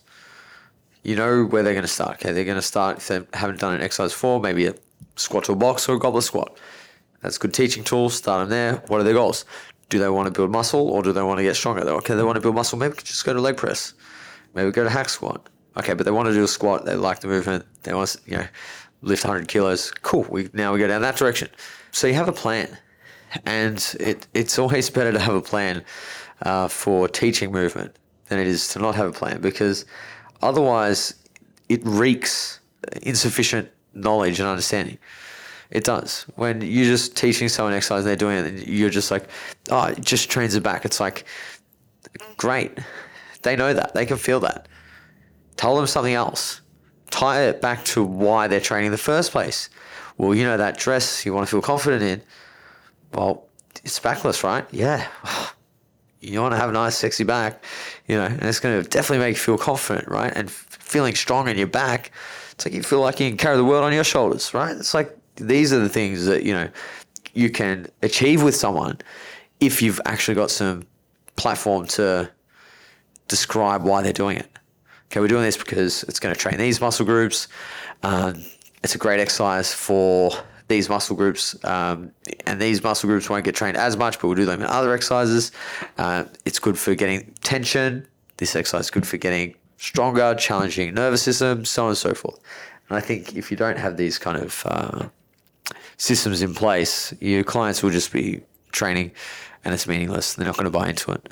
[1.02, 2.14] you know where they're going to start.
[2.16, 4.74] Okay, they're going to start if they haven't done an exercise before, maybe a
[5.16, 6.58] squat to a box or a goblet squat.
[7.22, 8.14] That's good teaching tools.
[8.14, 8.82] Start them there.
[8.88, 9.44] What are their goals?
[9.88, 11.82] Do they want to build muscle or do they want to get stronger?
[11.88, 12.78] Okay, they want to build muscle.
[12.78, 13.94] Maybe just go to leg press.
[14.54, 15.48] Maybe go to hack squat.
[15.76, 16.84] Okay, but they want to do a squat.
[16.84, 17.64] They like the movement.
[17.82, 18.46] They want to, you know,
[19.02, 19.90] lift 100 kilos.
[20.02, 20.26] Cool.
[20.28, 21.48] We now we go down that direction.
[21.92, 22.76] So you have a plan,
[23.44, 25.84] and it it's always better to have a plan
[26.42, 27.96] uh, for teaching movement
[28.28, 29.84] than it is to not have a plan because
[30.42, 31.14] Otherwise,
[31.68, 32.60] it reeks
[33.02, 34.98] insufficient knowledge and understanding.
[35.70, 36.24] It does.
[36.36, 39.28] When you're just teaching someone exercise, and they're doing it, you're just like,
[39.70, 40.84] oh, it just trains it back.
[40.84, 41.26] It's like,
[42.36, 42.78] great.
[43.42, 43.94] They know that.
[43.94, 44.68] They can feel that.
[45.56, 46.62] Tell them something else.
[47.10, 49.68] Tie it back to why they're training in the first place.
[50.16, 52.22] Well, you know that dress you want to feel confident in.
[53.12, 53.46] Well,
[53.84, 54.66] it's backless, right?
[54.70, 55.06] Yeah.
[56.20, 57.64] you want to have a nice, sexy back,
[58.06, 60.32] you know, and it's going to definitely make you feel confident, right?
[60.34, 62.12] And feeling strong in your back,
[62.52, 64.76] it's like you feel like you can carry the world on your shoulders, right?
[64.76, 66.68] It's like these are the things that, you know,
[67.34, 68.98] you can achieve with someone
[69.60, 70.86] if you've actually got some
[71.36, 72.30] platform to
[73.28, 74.50] describe why they're doing it.
[75.06, 77.48] Okay, we're doing this because it's going to train these muscle groups.
[78.02, 78.44] Um,
[78.82, 80.32] it's a great exercise for
[80.68, 82.12] these muscle groups, um,
[82.46, 84.92] and these muscle groups won't get trained as much, but we'll do them in other
[84.92, 85.50] exercises.
[85.96, 88.06] Uh, it's good for getting tension.
[88.36, 92.38] This exercise is good for getting stronger, challenging nervous system, so on and so forth.
[92.88, 95.08] And I think if you don't have these kind of uh,
[95.96, 98.42] systems in place, your clients will just be
[98.72, 99.12] training
[99.64, 100.34] and it's meaningless.
[100.34, 101.28] They're not going to buy into it.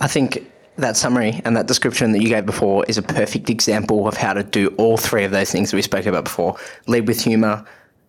[0.00, 4.08] I think that summary and that description that you gave before is a perfect example
[4.08, 6.56] of how to do all three of those things that we spoke about before.
[6.86, 7.64] Lead with humor,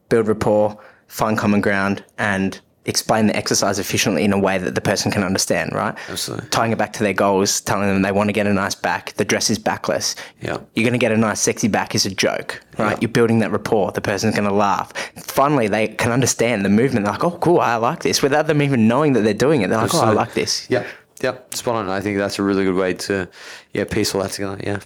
[0.10, 0.78] build rapport,
[1.08, 5.24] find common ground, and explain the exercise efficiently in a way that the person can
[5.24, 5.97] understand, right?
[6.08, 6.47] Absolutely.
[6.49, 9.14] Tying it back to their goals, telling them they want to get a nice back,
[9.14, 10.16] the dress is backless.
[10.41, 10.58] Yeah.
[10.76, 12.91] You're going to get a nice sexy back is a joke, right?
[12.91, 12.97] Yeah.
[13.01, 13.91] You're building that rapport.
[13.91, 14.93] The person's going to laugh.
[15.18, 17.06] Finally, they can understand the movement.
[17.06, 18.22] They're like, oh, cool, I like this.
[18.22, 20.10] Without them even knowing that they're doing it, they're like, Absolutely.
[20.10, 20.68] oh, I like this.
[20.70, 20.86] Yeah.
[21.22, 21.56] Yep.
[21.56, 21.89] Spot on.
[21.89, 23.28] I think that's a really good way to,
[23.74, 24.60] yeah, piece all that together.
[24.64, 24.80] Yeah.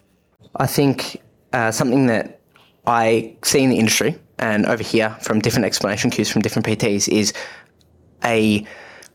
[0.56, 2.40] I think uh, something that
[2.88, 7.08] I see in the industry and over here from different explanation cues from different PTs
[7.08, 7.34] is
[8.24, 8.66] a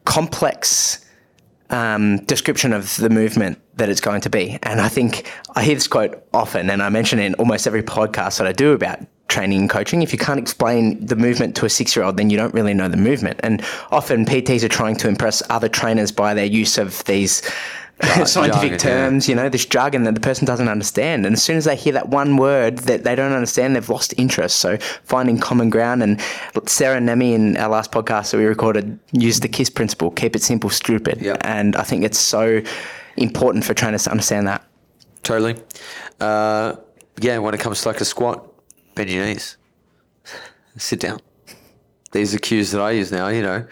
[0.05, 1.05] complex
[1.70, 4.59] um, description of the movement that it's going to be.
[4.62, 7.83] And I think I hear this quote often, and I mention it in almost every
[7.83, 10.03] podcast that I do about training and coaching.
[10.03, 12.75] If you can't explain the movement to a six year old, then you don't really
[12.75, 13.41] know the movement.
[13.43, 17.43] And often PTs are trying to impress other trainers by their use of these
[18.24, 19.34] scientific jargon, terms, yeah.
[19.34, 21.24] you know, this jargon that the person doesn't understand.
[21.24, 24.14] And as soon as they hear that one word that they don't understand, they've lost
[24.16, 24.57] interest.
[24.57, 26.03] So finding common ground.
[26.03, 26.20] And
[26.66, 30.34] Sarah and Nemi in our last podcast that we recorded used the KISS principle keep
[30.34, 31.20] it simple, stupid.
[31.20, 31.38] Yep.
[31.42, 32.62] And I think it's so
[33.16, 34.66] important for trainers to understand that.
[35.22, 35.57] Totally.
[36.20, 36.74] Uh,
[37.20, 38.45] yeah, when it comes to like a squat,
[38.97, 39.57] bend your knees,
[40.76, 41.20] sit down.
[42.11, 43.66] These are cues that I use now, you know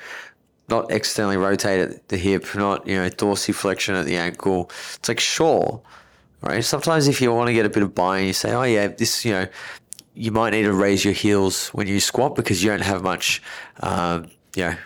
[0.73, 4.70] not externally rotate at the hip, not you know dorsiflexion at the ankle.
[4.97, 5.83] It's like sure,
[6.41, 6.64] right?
[6.64, 9.25] Sometimes if you want to get a bit of buy-in, you say, oh yeah, this
[9.25, 9.47] you know,
[10.14, 13.43] you might need to raise your heels when you squat because you don't have much,
[13.81, 14.77] um, you know,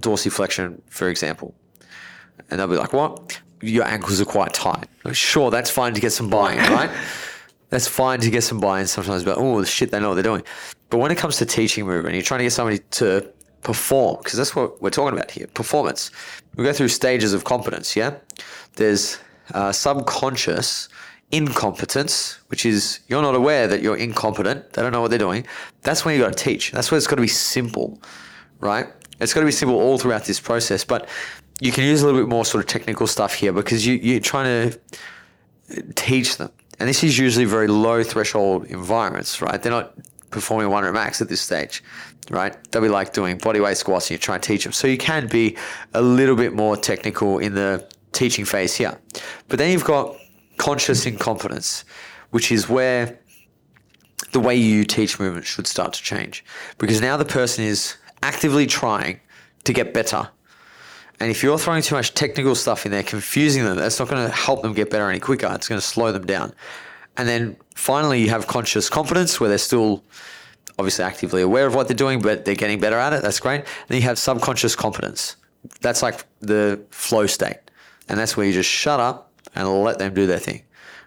[0.00, 1.54] dorsiflexion, for example.
[2.50, 3.40] And they'll be like, what?
[3.64, 4.86] your ankles are quite tight.
[5.12, 6.90] Sure, that's fine to get some buy-in, right?
[7.70, 10.44] That's fine to get some buy-in sometimes, but oh shit, they know what they're doing.
[10.90, 13.32] But when it comes to teaching movement, you're trying to get somebody to
[13.64, 16.12] perform, because that's what we're talking about here, performance.
[16.54, 18.14] We go through stages of competence, yeah?
[18.76, 19.18] There's
[19.52, 20.88] uh, subconscious
[21.32, 24.72] incompetence, which is you're not aware that you're incompetent.
[24.72, 25.44] They don't know what they're doing.
[25.82, 26.70] That's when you got to teach.
[26.70, 28.00] That's where it's got to be simple,
[28.60, 28.86] right?
[29.18, 30.84] It's got to be simple all throughout this process.
[30.84, 31.08] But
[31.60, 34.20] you can use a little bit more sort of technical stuff here because you, you're
[34.20, 36.50] trying to teach them.
[36.78, 39.60] And this is usually very low threshold environments, right?
[39.60, 39.94] They're not
[40.30, 41.82] performing one max at this stage,
[42.30, 42.56] right?
[42.70, 44.72] They'll be like doing body weight squats and you try and teach them.
[44.72, 45.56] So you can be
[45.92, 48.98] a little bit more technical in the teaching phase here.
[49.48, 50.16] But then you've got
[50.56, 51.84] conscious incompetence,
[52.30, 53.18] which is where
[54.32, 56.44] the way you teach movement should start to change.
[56.78, 59.20] Because now the person is actively trying
[59.64, 60.28] to get better.
[61.20, 64.26] And if you're throwing too much technical stuff in there, confusing them, that's not going
[64.26, 65.50] to help them get better any quicker.
[65.54, 66.52] It's going to slow them down.
[67.16, 70.02] And then finally, you have conscious competence where they're still
[70.78, 73.22] obviously actively aware of what they're doing, but they're getting better at it.
[73.22, 73.64] That's great.
[73.88, 75.36] Then you have subconscious competence.
[75.80, 77.58] That's like the flow state.
[78.08, 80.62] And that's where you just shut up and let them do their thing,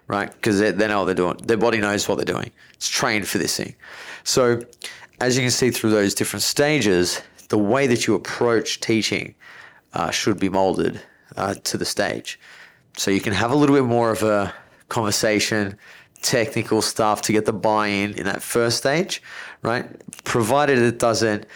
[0.06, 0.30] right?
[0.32, 1.36] Because they, they know what they're doing.
[1.44, 2.50] Their body knows what they're doing.
[2.74, 3.74] It's trained for this thing.
[4.24, 4.62] So,
[5.20, 9.34] as you can see through those different stages, the way that you approach teaching
[9.92, 11.00] uh, should be molded
[11.36, 12.38] uh, to the stage.
[12.96, 14.52] So you can have a little bit more of a
[14.88, 15.76] conversation,
[16.22, 19.22] technical stuff to get the buy-in in that first stage,
[19.62, 19.86] right?
[20.24, 21.46] Provided it doesn't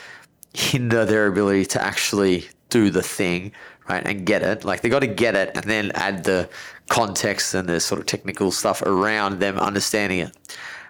[0.54, 3.52] hinder their ability to actually do the thing,
[3.88, 4.64] right, and get it.
[4.64, 6.48] Like they got to get it, and then add the
[6.88, 10.36] context and the sort of technical stuff around them understanding it.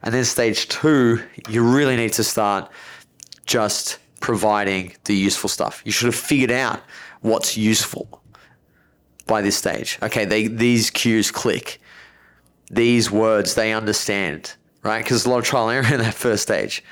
[0.03, 2.71] And then stage two, you really need to start
[3.47, 5.83] just providing the useful stuff.
[5.85, 6.81] You should have figured out
[7.21, 8.23] what's useful
[9.27, 9.99] by this stage.
[10.03, 11.81] Okay, they these cues click.
[12.73, 15.05] These words they understand, right?
[15.05, 16.83] Because a lot of trial and error in that first stage.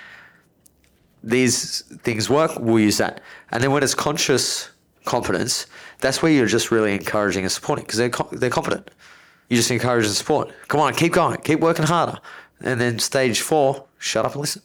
[1.24, 3.20] These things work, we'll use that.
[3.51, 4.70] And then when it's conscious
[5.05, 5.66] confidence,
[5.99, 8.91] that's where you're just really encouraging and supporting because they're, they're confident.
[9.49, 10.53] You just encourage and support.
[10.68, 12.18] Come on, keep going, keep working harder.
[12.61, 14.62] And then stage four, shut up and listen.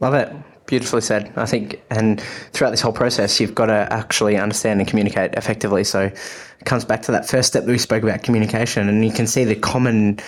[0.00, 0.32] Love it.
[0.68, 1.32] Beautifully said.
[1.34, 2.20] I think, and
[2.52, 5.82] throughout this whole process, you've got to actually understand and communicate effectively.
[5.82, 9.10] So it comes back to that first step that we spoke about communication, and you
[9.10, 10.20] can see the common.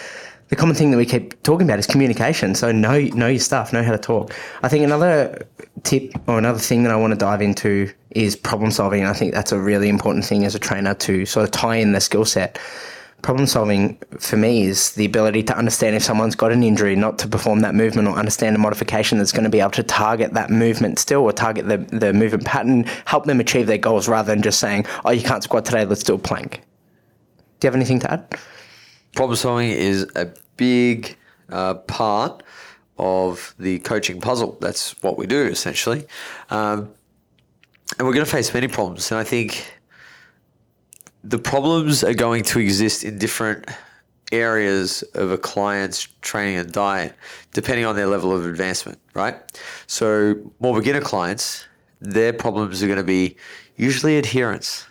[0.49, 2.55] The common thing that we keep talking about is communication.
[2.57, 4.35] So know know your stuff, know how to talk.
[4.63, 5.47] I think another
[5.85, 9.05] tip or another thing that I want to dive into is problem solving.
[9.05, 11.93] I think that's a really important thing as a trainer to sort of tie in
[11.93, 12.59] the skill set
[13.23, 17.19] problem solving for me is the ability to understand if someone's got an injury, not
[17.19, 20.35] to perform that movement or understand a modification that's going to be able to target
[20.35, 24.33] that movement still or target the, the movement pattern, help them achieve their goals rather
[24.33, 26.63] than just saying, oh, you can't squat today, let's do a plank.
[27.61, 28.35] Do you have anything to add?
[29.15, 31.17] Problem solving is a big
[31.51, 32.43] uh, part
[32.99, 34.57] of the coaching puzzle.
[34.61, 36.07] That's what we do essentially.
[36.51, 36.93] Um,
[37.99, 39.11] and we're going to face many problems.
[39.11, 39.80] And I think
[41.23, 43.69] the problems are going to exist in different
[44.33, 47.15] areas of a client's training and diet
[47.53, 49.37] depending on their level of advancement, right?
[49.87, 51.67] So, more beginner clients,
[52.01, 53.37] their problems are going to be
[53.77, 54.87] usually adherence,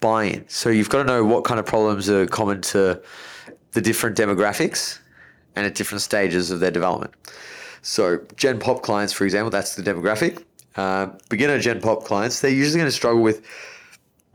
[0.00, 0.48] buy in.
[0.48, 3.02] So, you've got to know what kind of problems are common to
[3.72, 5.00] the different demographics
[5.56, 7.12] and at different stages of their development.
[7.82, 10.44] So, Gen Pop clients, for example, that's the demographic.
[10.76, 13.44] Uh, beginner Gen Pop clients, they're usually going to struggle with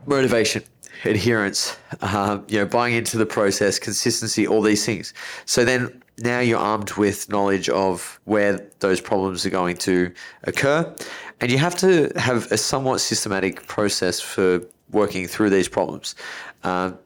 [0.06, 0.62] motivation
[1.10, 5.12] adherence, um, you know, buying into the process, consistency, all these things.
[5.46, 10.12] So then now you're armed with knowledge of where those problems are going to
[10.44, 10.94] occur,
[11.40, 16.14] and you have to have a somewhat systematic process for working through these problems.
[16.62, 16.98] Um,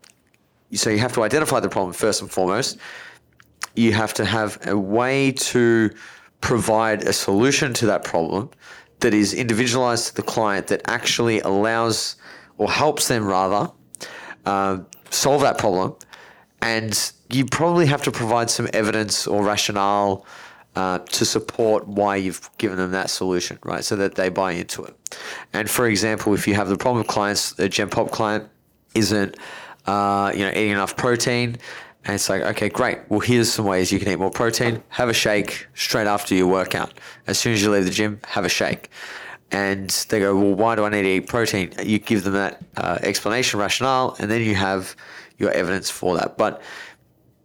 [0.75, 2.79] so you have to identify the problem first and foremost.
[3.75, 5.91] You have to have a way to
[6.41, 8.51] provide a solution to that problem
[9.01, 12.17] that is individualized to the client that actually allows
[12.59, 13.71] or helps them rather
[14.49, 14.79] uh,
[15.11, 15.95] solve that problem.
[16.63, 20.27] And you probably have to provide some evidence or rationale
[20.75, 23.85] uh, to support why you've given them that solution, right?
[23.85, 24.95] So that they buy into it.
[25.53, 28.49] And for example, if you have the problem with clients, a Gen Pop client
[28.95, 29.37] isn't,
[29.87, 31.57] uh, you know, eating enough protein,
[32.05, 32.99] and it's like, okay, great.
[33.09, 34.83] Well, here's some ways you can eat more protein.
[34.89, 36.93] Have a shake straight after your workout.
[37.27, 38.89] As soon as you leave the gym, have a shake
[39.51, 41.73] and they go, well, why do I need to eat protein?
[41.83, 44.95] You give them that uh, explanation, rationale, and then you have
[45.39, 46.37] your evidence for that.
[46.37, 46.61] But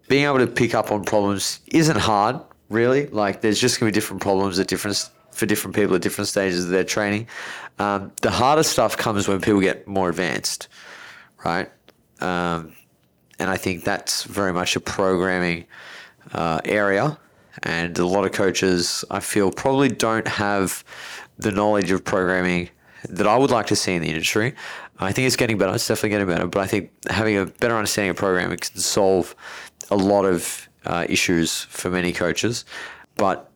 [0.07, 2.39] being able to pick up on problems isn't hard,
[2.69, 3.07] really.
[3.07, 6.27] Like there's just going to be different problems at different for different people at different
[6.27, 7.27] stages of their training.
[7.79, 10.67] Um, the hardest stuff comes when people get more advanced,
[11.43, 11.71] right?
[12.19, 12.75] Um,
[13.39, 15.65] and I think that's very much a programming
[16.33, 17.17] uh, area.
[17.63, 20.83] And a lot of coaches, I feel, probably don't have
[21.37, 22.69] the knowledge of programming
[23.09, 24.55] that I would like to see in the industry.
[24.99, 25.73] I think it's getting better.
[25.73, 26.47] It's definitely getting better.
[26.47, 29.35] But I think having a better understanding of programming can solve
[29.91, 32.65] a lot of uh, issues for many coaches.
[33.15, 33.51] But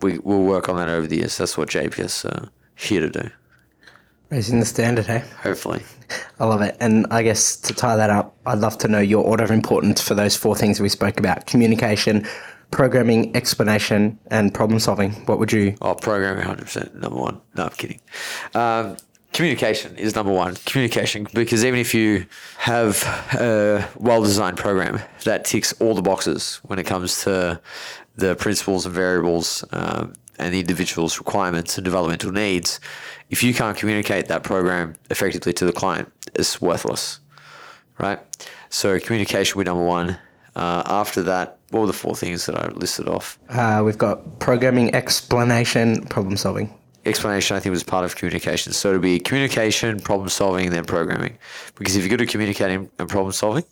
[0.00, 1.36] we, we'll work on that over the years.
[1.36, 3.30] That's what JPS uh, here to do.
[4.30, 5.22] Raising the standard, hey?
[5.42, 5.82] Hopefully.
[6.40, 6.76] I love it.
[6.80, 10.00] And I guess to tie that up, I'd love to know your order of importance
[10.00, 12.26] for those four things we spoke about communication,
[12.70, 15.12] programming, explanation, and problem solving.
[15.26, 15.76] What would you?
[15.80, 17.40] Oh, programming, hundred percent number one.
[17.56, 18.00] No, I'm kidding.
[18.54, 18.96] Um,
[19.32, 20.56] communication is number one.
[20.66, 22.26] Communication, because even if you
[22.58, 23.02] have
[23.34, 27.60] a well-designed program that ticks all the boxes when it comes to
[28.16, 32.80] the principles and variables um, and the individual's requirements and developmental needs,
[33.28, 37.20] if you can't communicate that program effectively to the client, it's worthless,
[37.98, 38.18] right?
[38.70, 40.18] So communication would be number one.
[40.56, 43.38] Uh, after that, what were the four things that I listed off?
[43.50, 46.72] Uh, we've got programming, explanation, problem solving.
[47.04, 48.72] Explanation, I think, was part of communication.
[48.72, 51.36] So to be communication, problem solving, and then programming.
[51.74, 53.64] Because if you're good at communicating and problem solving,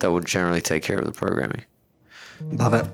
[0.00, 1.64] that would generally take care of the programming.
[2.52, 2.84] Love it.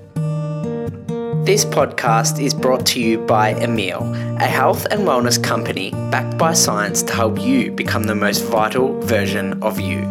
[1.45, 6.53] This podcast is brought to you by Eimele, a health and wellness company backed by
[6.53, 10.01] science to help you become the most vital version of you.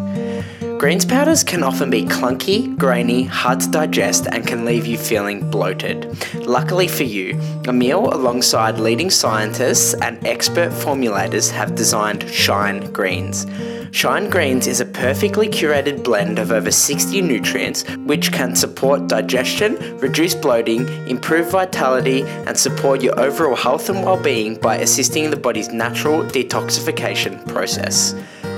[0.78, 5.48] Greens powders can often be clunky, grainy, hard to digest, and can leave you feeling
[5.50, 6.18] bloated.
[6.34, 13.46] Luckily for you, Eimele, alongside leading scientists and expert formulators, have designed Shine Greens.
[13.92, 19.76] Shine Greens is a perfectly curated blend of over 60 nutrients which can support digestion,
[19.98, 25.68] reduce bloating, improve vitality, and support your overall health and well-being by assisting the body's
[25.68, 28.14] natural detoxification process.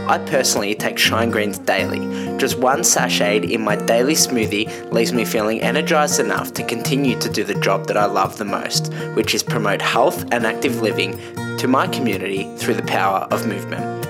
[0.09, 1.99] I personally take Shine Greens daily.
[2.39, 7.29] Just one sachet in my daily smoothie leaves me feeling energized enough to continue to
[7.29, 11.19] do the job that I love the most, which is promote health and active living
[11.59, 14.06] to my community through the power of movement.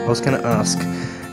[0.03, 0.79] I was going to ask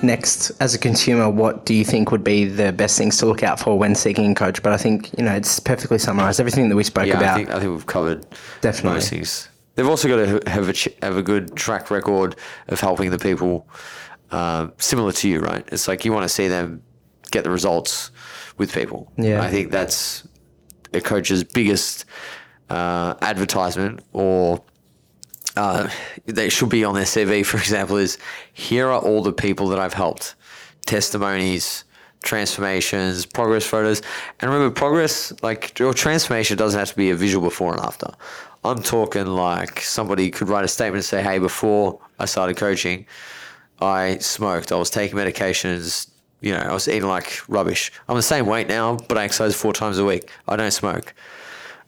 [0.03, 3.43] next, as a consumer, what do you think would be the best things to look
[3.43, 4.63] out for when seeking a coach?
[4.63, 7.31] But I think you know it's perfectly summarised everything that we spoke Yeah, about.
[7.31, 8.27] I think I think we've covered
[8.61, 8.97] Definitely.
[8.99, 9.49] most things.
[9.75, 12.37] They've also got to have a have a good track record
[12.69, 13.67] of helping the people
[14.33, 15.67] uh, similar to you, right?
[15.73, 16.83] It's like you want to see them
[17.31, 18.11] get the results
[18.59, 19.11] with people.
[19.17, 19.41] Yeah.
[19.41, 20.29] I think that's
[20.93, 22.05] a coach's biggest
[22.71, 24.63] uh, advertisement or
[25.57, 25.89] uh,
[26.27, 28.19] they should be on their CV, for example, is
[28.53, 30.35] here are all the people that I've helped,
[30.87, 31.85] testimonies,
[32.23, 34.03] transformations, progress photos,
[34.41, 38.11] and remember, progress like your transformation doesn't have to be a visual before and after.
[38.65, 43.07] I'm talking like somebody could write a statement and say, "Hey, before I started coaching,
[43.81, 44.73] I smoked.
[44.73, 46.09] I was taking medications.
[46.41, 47.93] You know, I was eating like rubbish.
[48.09, 50.31] I'm the same weight now, but I exercise four times a week.
[50.47, 51.15] I don't smoke.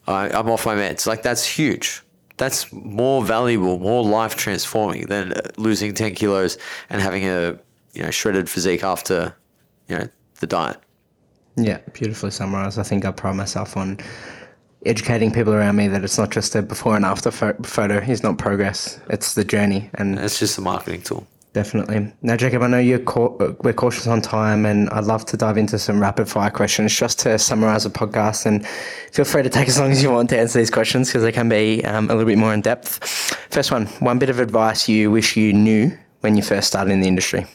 [0.07, 1.05] I, I'm off my meds.
[1.05, 2.01] Like that's huge.
[2.37, 6.57] That's more valuable, more life transforming than losing ten kilos
[6.89, 7.59] and having a
[7.93, 9.35] you know shredded physique after
[9.87, 10.07] you know
[10.39, 10.77] the diet.
[11.55, 12.79] Yeah, beautifully summarised.
[12.79, 13.99] I think I pride myself on
[14.85, 17.97] educating people around me that it's not just a before and after pho- photo.
[17.97, 18.99] It's not progress.
[19.09, 21.27] It's the journey, and It's just a marketing tool.
[21.53, 22.13] Definitely.
[22.21, 25.57] Now, Jacob, I know you're cau- we're cautious on time, and I'd love to dive
[25.57, 28.45] into some rapid fire questions just to summarize the podcast.
[28.45, 28.65] And
[29.11, 31.31] feel free to take as long as you want to answer these questions because they
[31.33, 33.03] can be um, a little bit more in depth.
[33.49, 35.91] First one one bit of advice you wish you knew
[36.21, 37.45] when you first started in the industry.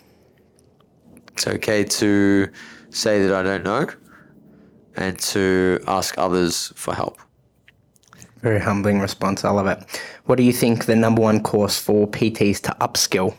[1.33, 2.51] It's okay to
[2.91, 3.89] say that I don't know
[4.97, 7.19] and to ask others for help.
[8.43, 9.43] Very humbling response.
[9.43, 10.03] I love it.
[10.27, 13.35] What do you think the number one course for PTs to upskill?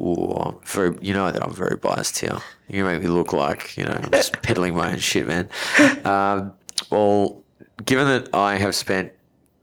[0.00, 2.38] Ooh, very, you know that I'm very biased here.
[2.68, 5.48] You make me look like, you know, I'm just peddling my own shit, man.
[6.04, 6.52] Um,
[6.90, 7.42] well,
[7.84, 9.12] given that I have spent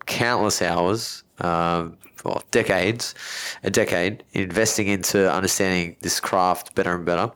[0.06, 3.16] countless hours, um, well, decades,
[3.64, 7.32] a decade, investing into understanding this craft better and better,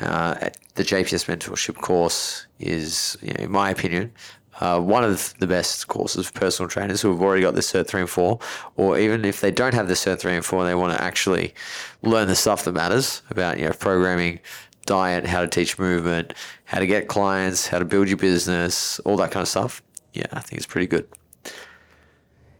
[0.00, 4.12] uh, the JPS mentorship course is, you know, in my opinion,
[4.60, 7.86] uh, one of the best courses for personal trainers who have already got the Cert
[7.86, 8.38] 3 and 4,
[8.76, 11.02] or even if they don't have the Cert 3 and 4 and they want to
[11.02, 11.54] actually
[12.02, 14.40] learn the stuff that matters about, you know, programming,
[14.86, 16.32] diet, how to teach movement,
[16.64, 19.82] how to get clients, how to build your business, all that kind of stuff.
[20.14, 21.06] Yeah, I think it's pretty good.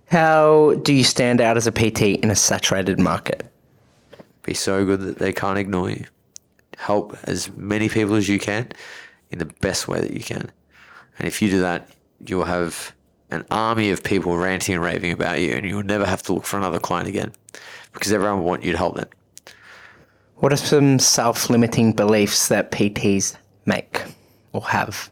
[0.07, 3.51] How do you stand out as a PT in a saturated market?
[4.43, 6.05] Be so good that they can't ignore you.
[6.77, 8.69] Help as many people as you can
[9.31, 10.51] in the best way that you can.
[11.19, 11.89] And if you do that,
[12.27, 12.95] you'll have
[13.31, 16.45] an army of people ranting and raving about you, and you'll never have to look
[16.45, 17.33] for another client again
[17.93, 19.09] because everyone will want you to help them.
[20.37, 24.03] What are some self limiting beliefs that PTs make
[24.53, 25.11] or have?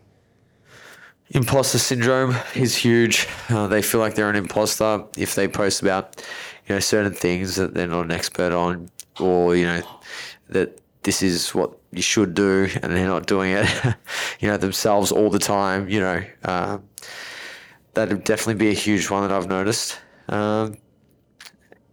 [1.31, 3.27] Imposter syndrome is huge.
[3.49, 6.23] Uh, they feel like they're an imposter if they post about,
[6.69, 9.83] you know, certain things that they're not an expert on, or you know,
[10.51, 13.67] that this is what you should do and they're not doing it,
[14.41, 15.89] you know, themselves all the time.
[15.89, 16.85] You know, um,
[17.95, 19.99] that'd definitely be a huge one that I've noticed.
[20.29, 20.77] Um,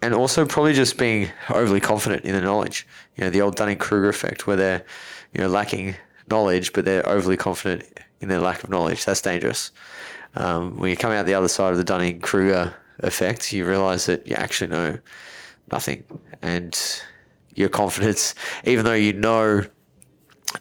[0.01, 2.88] and also probably just being overly confident in the knowledge.
[3.16, 4.84] You know, the old Dunning Kruger effect, where they're,
[5.34, 5.95] you know, lacking
[6.30, 7.84] knowledge, but they're overly confident
[8.20, 9.05] in their lack of knowledge.
[9.05, 9.72] That's dangerous.
[10.36, 14.05] Um, when you come out the other side of the Dunning Kruger effect, you realize
[14.07, 14.97] that you actually know
[15.72, 16.03] nothing,
[16.41, 17.03] and
[17.56, 18.36] your confidence,
[18.66, 19.64] even though you know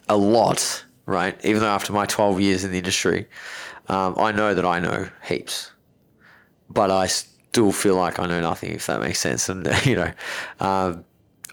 [0.07, 1.43] a lot, right?
[1.45, 3.27] Even though after my 12 years in the industry,
[3.87, 5.71] um, I know that I know heaps,
[6.69, 9.49] but I still feel like I know nothing, if that makes sense.
[9.49, 10.11] And, you know,
[10.59, 11.03] um,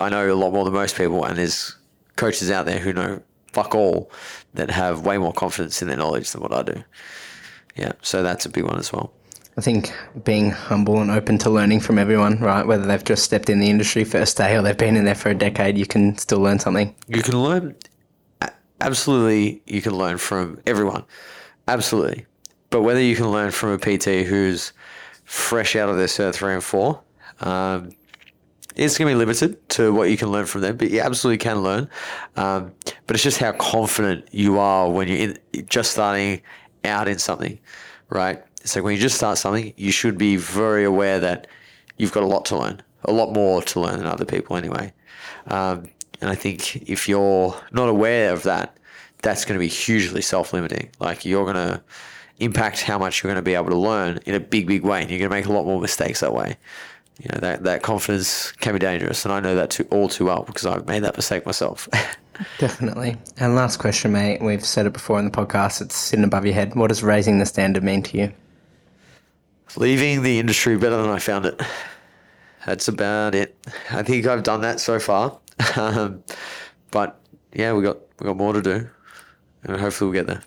[0.01, 1.77] I know a lot more than most people, and there's
[2.17, 3.23] coaches out there who know
[3.53, 4.11] fuck all
[4.55, 6.85] that have way more confidence in their knowledge than what I do.
[7.75, 9.13] Yeah, so that's a big one as well.
[9.59, 9.93] I think
[10.23, 12.65] being humble and open to learning from everyone, right?
[12.65, 15.31] Whether they've just stepped in the industry first day or they've been in there for
[15.31, 16.95] a decade, you can still learn something.
[17.09, 17.75] You can learn,
[18.81, 21.05] absolutely, you can learn from everyone.
[21.67, 22.25] Absolutely.
[22.71, 24.73] But whether you can learn from a PT who's
[25.25, 27.03] fresh out of their Cert 3 and 4,
[27.41, 27.91] um,
[28.77, 31.39] it's going to be limited to what you can learn from them, but you absolutely
[31.39, 31.91] can learn.
[32.37, 32.71] Um,
[33.09, 36.43] but it's just how confident you are when you're in, just starting
[36.85, 37.59] out in something,
[38.09, 38.41] right?
[38.69, 41.47] So when you just start something, you should be very aware that
[41.97, 44.93] you've got a lot to learn, a lot more to learn than other people anyway.
[45.47, 45.89] Um,
[46.21, 48.77] and I think if you're not aware of that,
[49.23, 50.91] that's going to be hugely self-limiting.
[51.01, 51.83] Like you're going to
[52.41, 55.01] impact how much you're going to be able to learn in a big, big way,
[55.01, 56.57] and you're going to make a lot more mistakes that way.
[57.21, 60.27] You know that that confidence can be dangerous, and I know that too, all too
[60.27, 61.89] well because I've made that mistake myself.
[62.59, 63.17] Definitely.
[63.39, 64.41] And last question, mate.
[64.41, 65.81] We've said it before in the podcast.
[65.81, 66.77] It's sitting above your head.
[66.77, 68.33] What does raising the standard mean to you?
[69.77, 71.61] Leaving the industry better than I found it.
[72.67, 73.57] That's about it.
[73.91, 75.39] I think I've done that so far,
[75.77, 76.23] um,
[76.91, 77.21] but
[77.53, 78.89] yeah, we got we got more to do,
[79.65, 80.43] and hopefully we'll get there.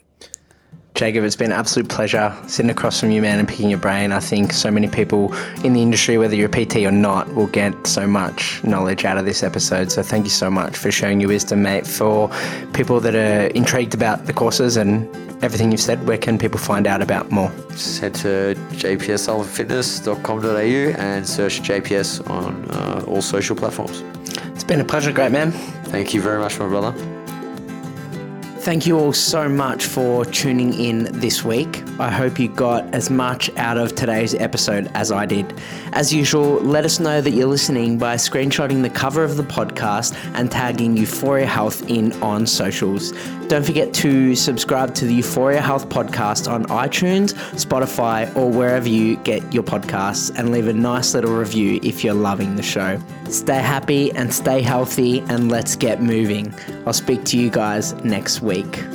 [0.94, 4.12] Jacob, it's been an absolute pleasure sitting across from you, man, and picking your brain.
[4.12, 5.34] I think so many people
[5.64, 9.18] in the industry, whether you're a PT or not, will get so much knowledge out
[9.18, 9.89] of this episode.
[9.92, 11.88] So thank you so much for sharing your wisdom, mate.
[11.88, 12.30] For
[12.74, 15.08] people that are intrigued about the courses and
[15.42, 17.54] everything you've said, where can people find out about more?
[17.70, 24.04] Just head to jpshealthandfitness.com.au and search JPS on uh, all social platforms.
[24.54, 25.54] It's been a pleasure, great man.
[25.86, 26.94] Thank you very much, my brother.
[28.62, 31.84] Thank you all so much for tuning in this week.
[31.99, 35.59] I hope you got as much out of today's episode as I did.
[35.93, 40.14] As usual, let us know that you're listening by screenshotting the cover of the podcast
[40.36, 43.14] and tagging You4ia Health in on socials.
[43.52, 49.18] Don't forget to subscribe to the You4ia Health podcast on iTunes, Spotify, or wherever you
[49.18, 52.97] get your podcasts and leave a nice little review if you're loving the show.
[53.26, 56.54] Stay happy and stay healthy, and let's get moving.
[56.86, 58.86] I'll speak to you guys next week.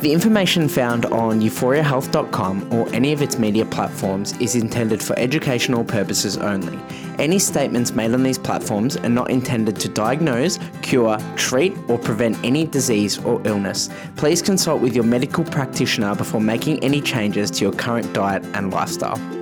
[0.00, 5.84] The information found on you4iahealth.com or any of its media platforms is intended for educational
[5.84, 6.78] purposes only.
[7.18, 12.42] Any statements made on these platforms are not intended to diagnose, cure, treat, or prevent
[12.42, 13.90] any disease or illness.
[14.16, 18.72] Please consult with your medical practitioner before making any changes to your current diet and
[18.72, 19.39] lifestyle.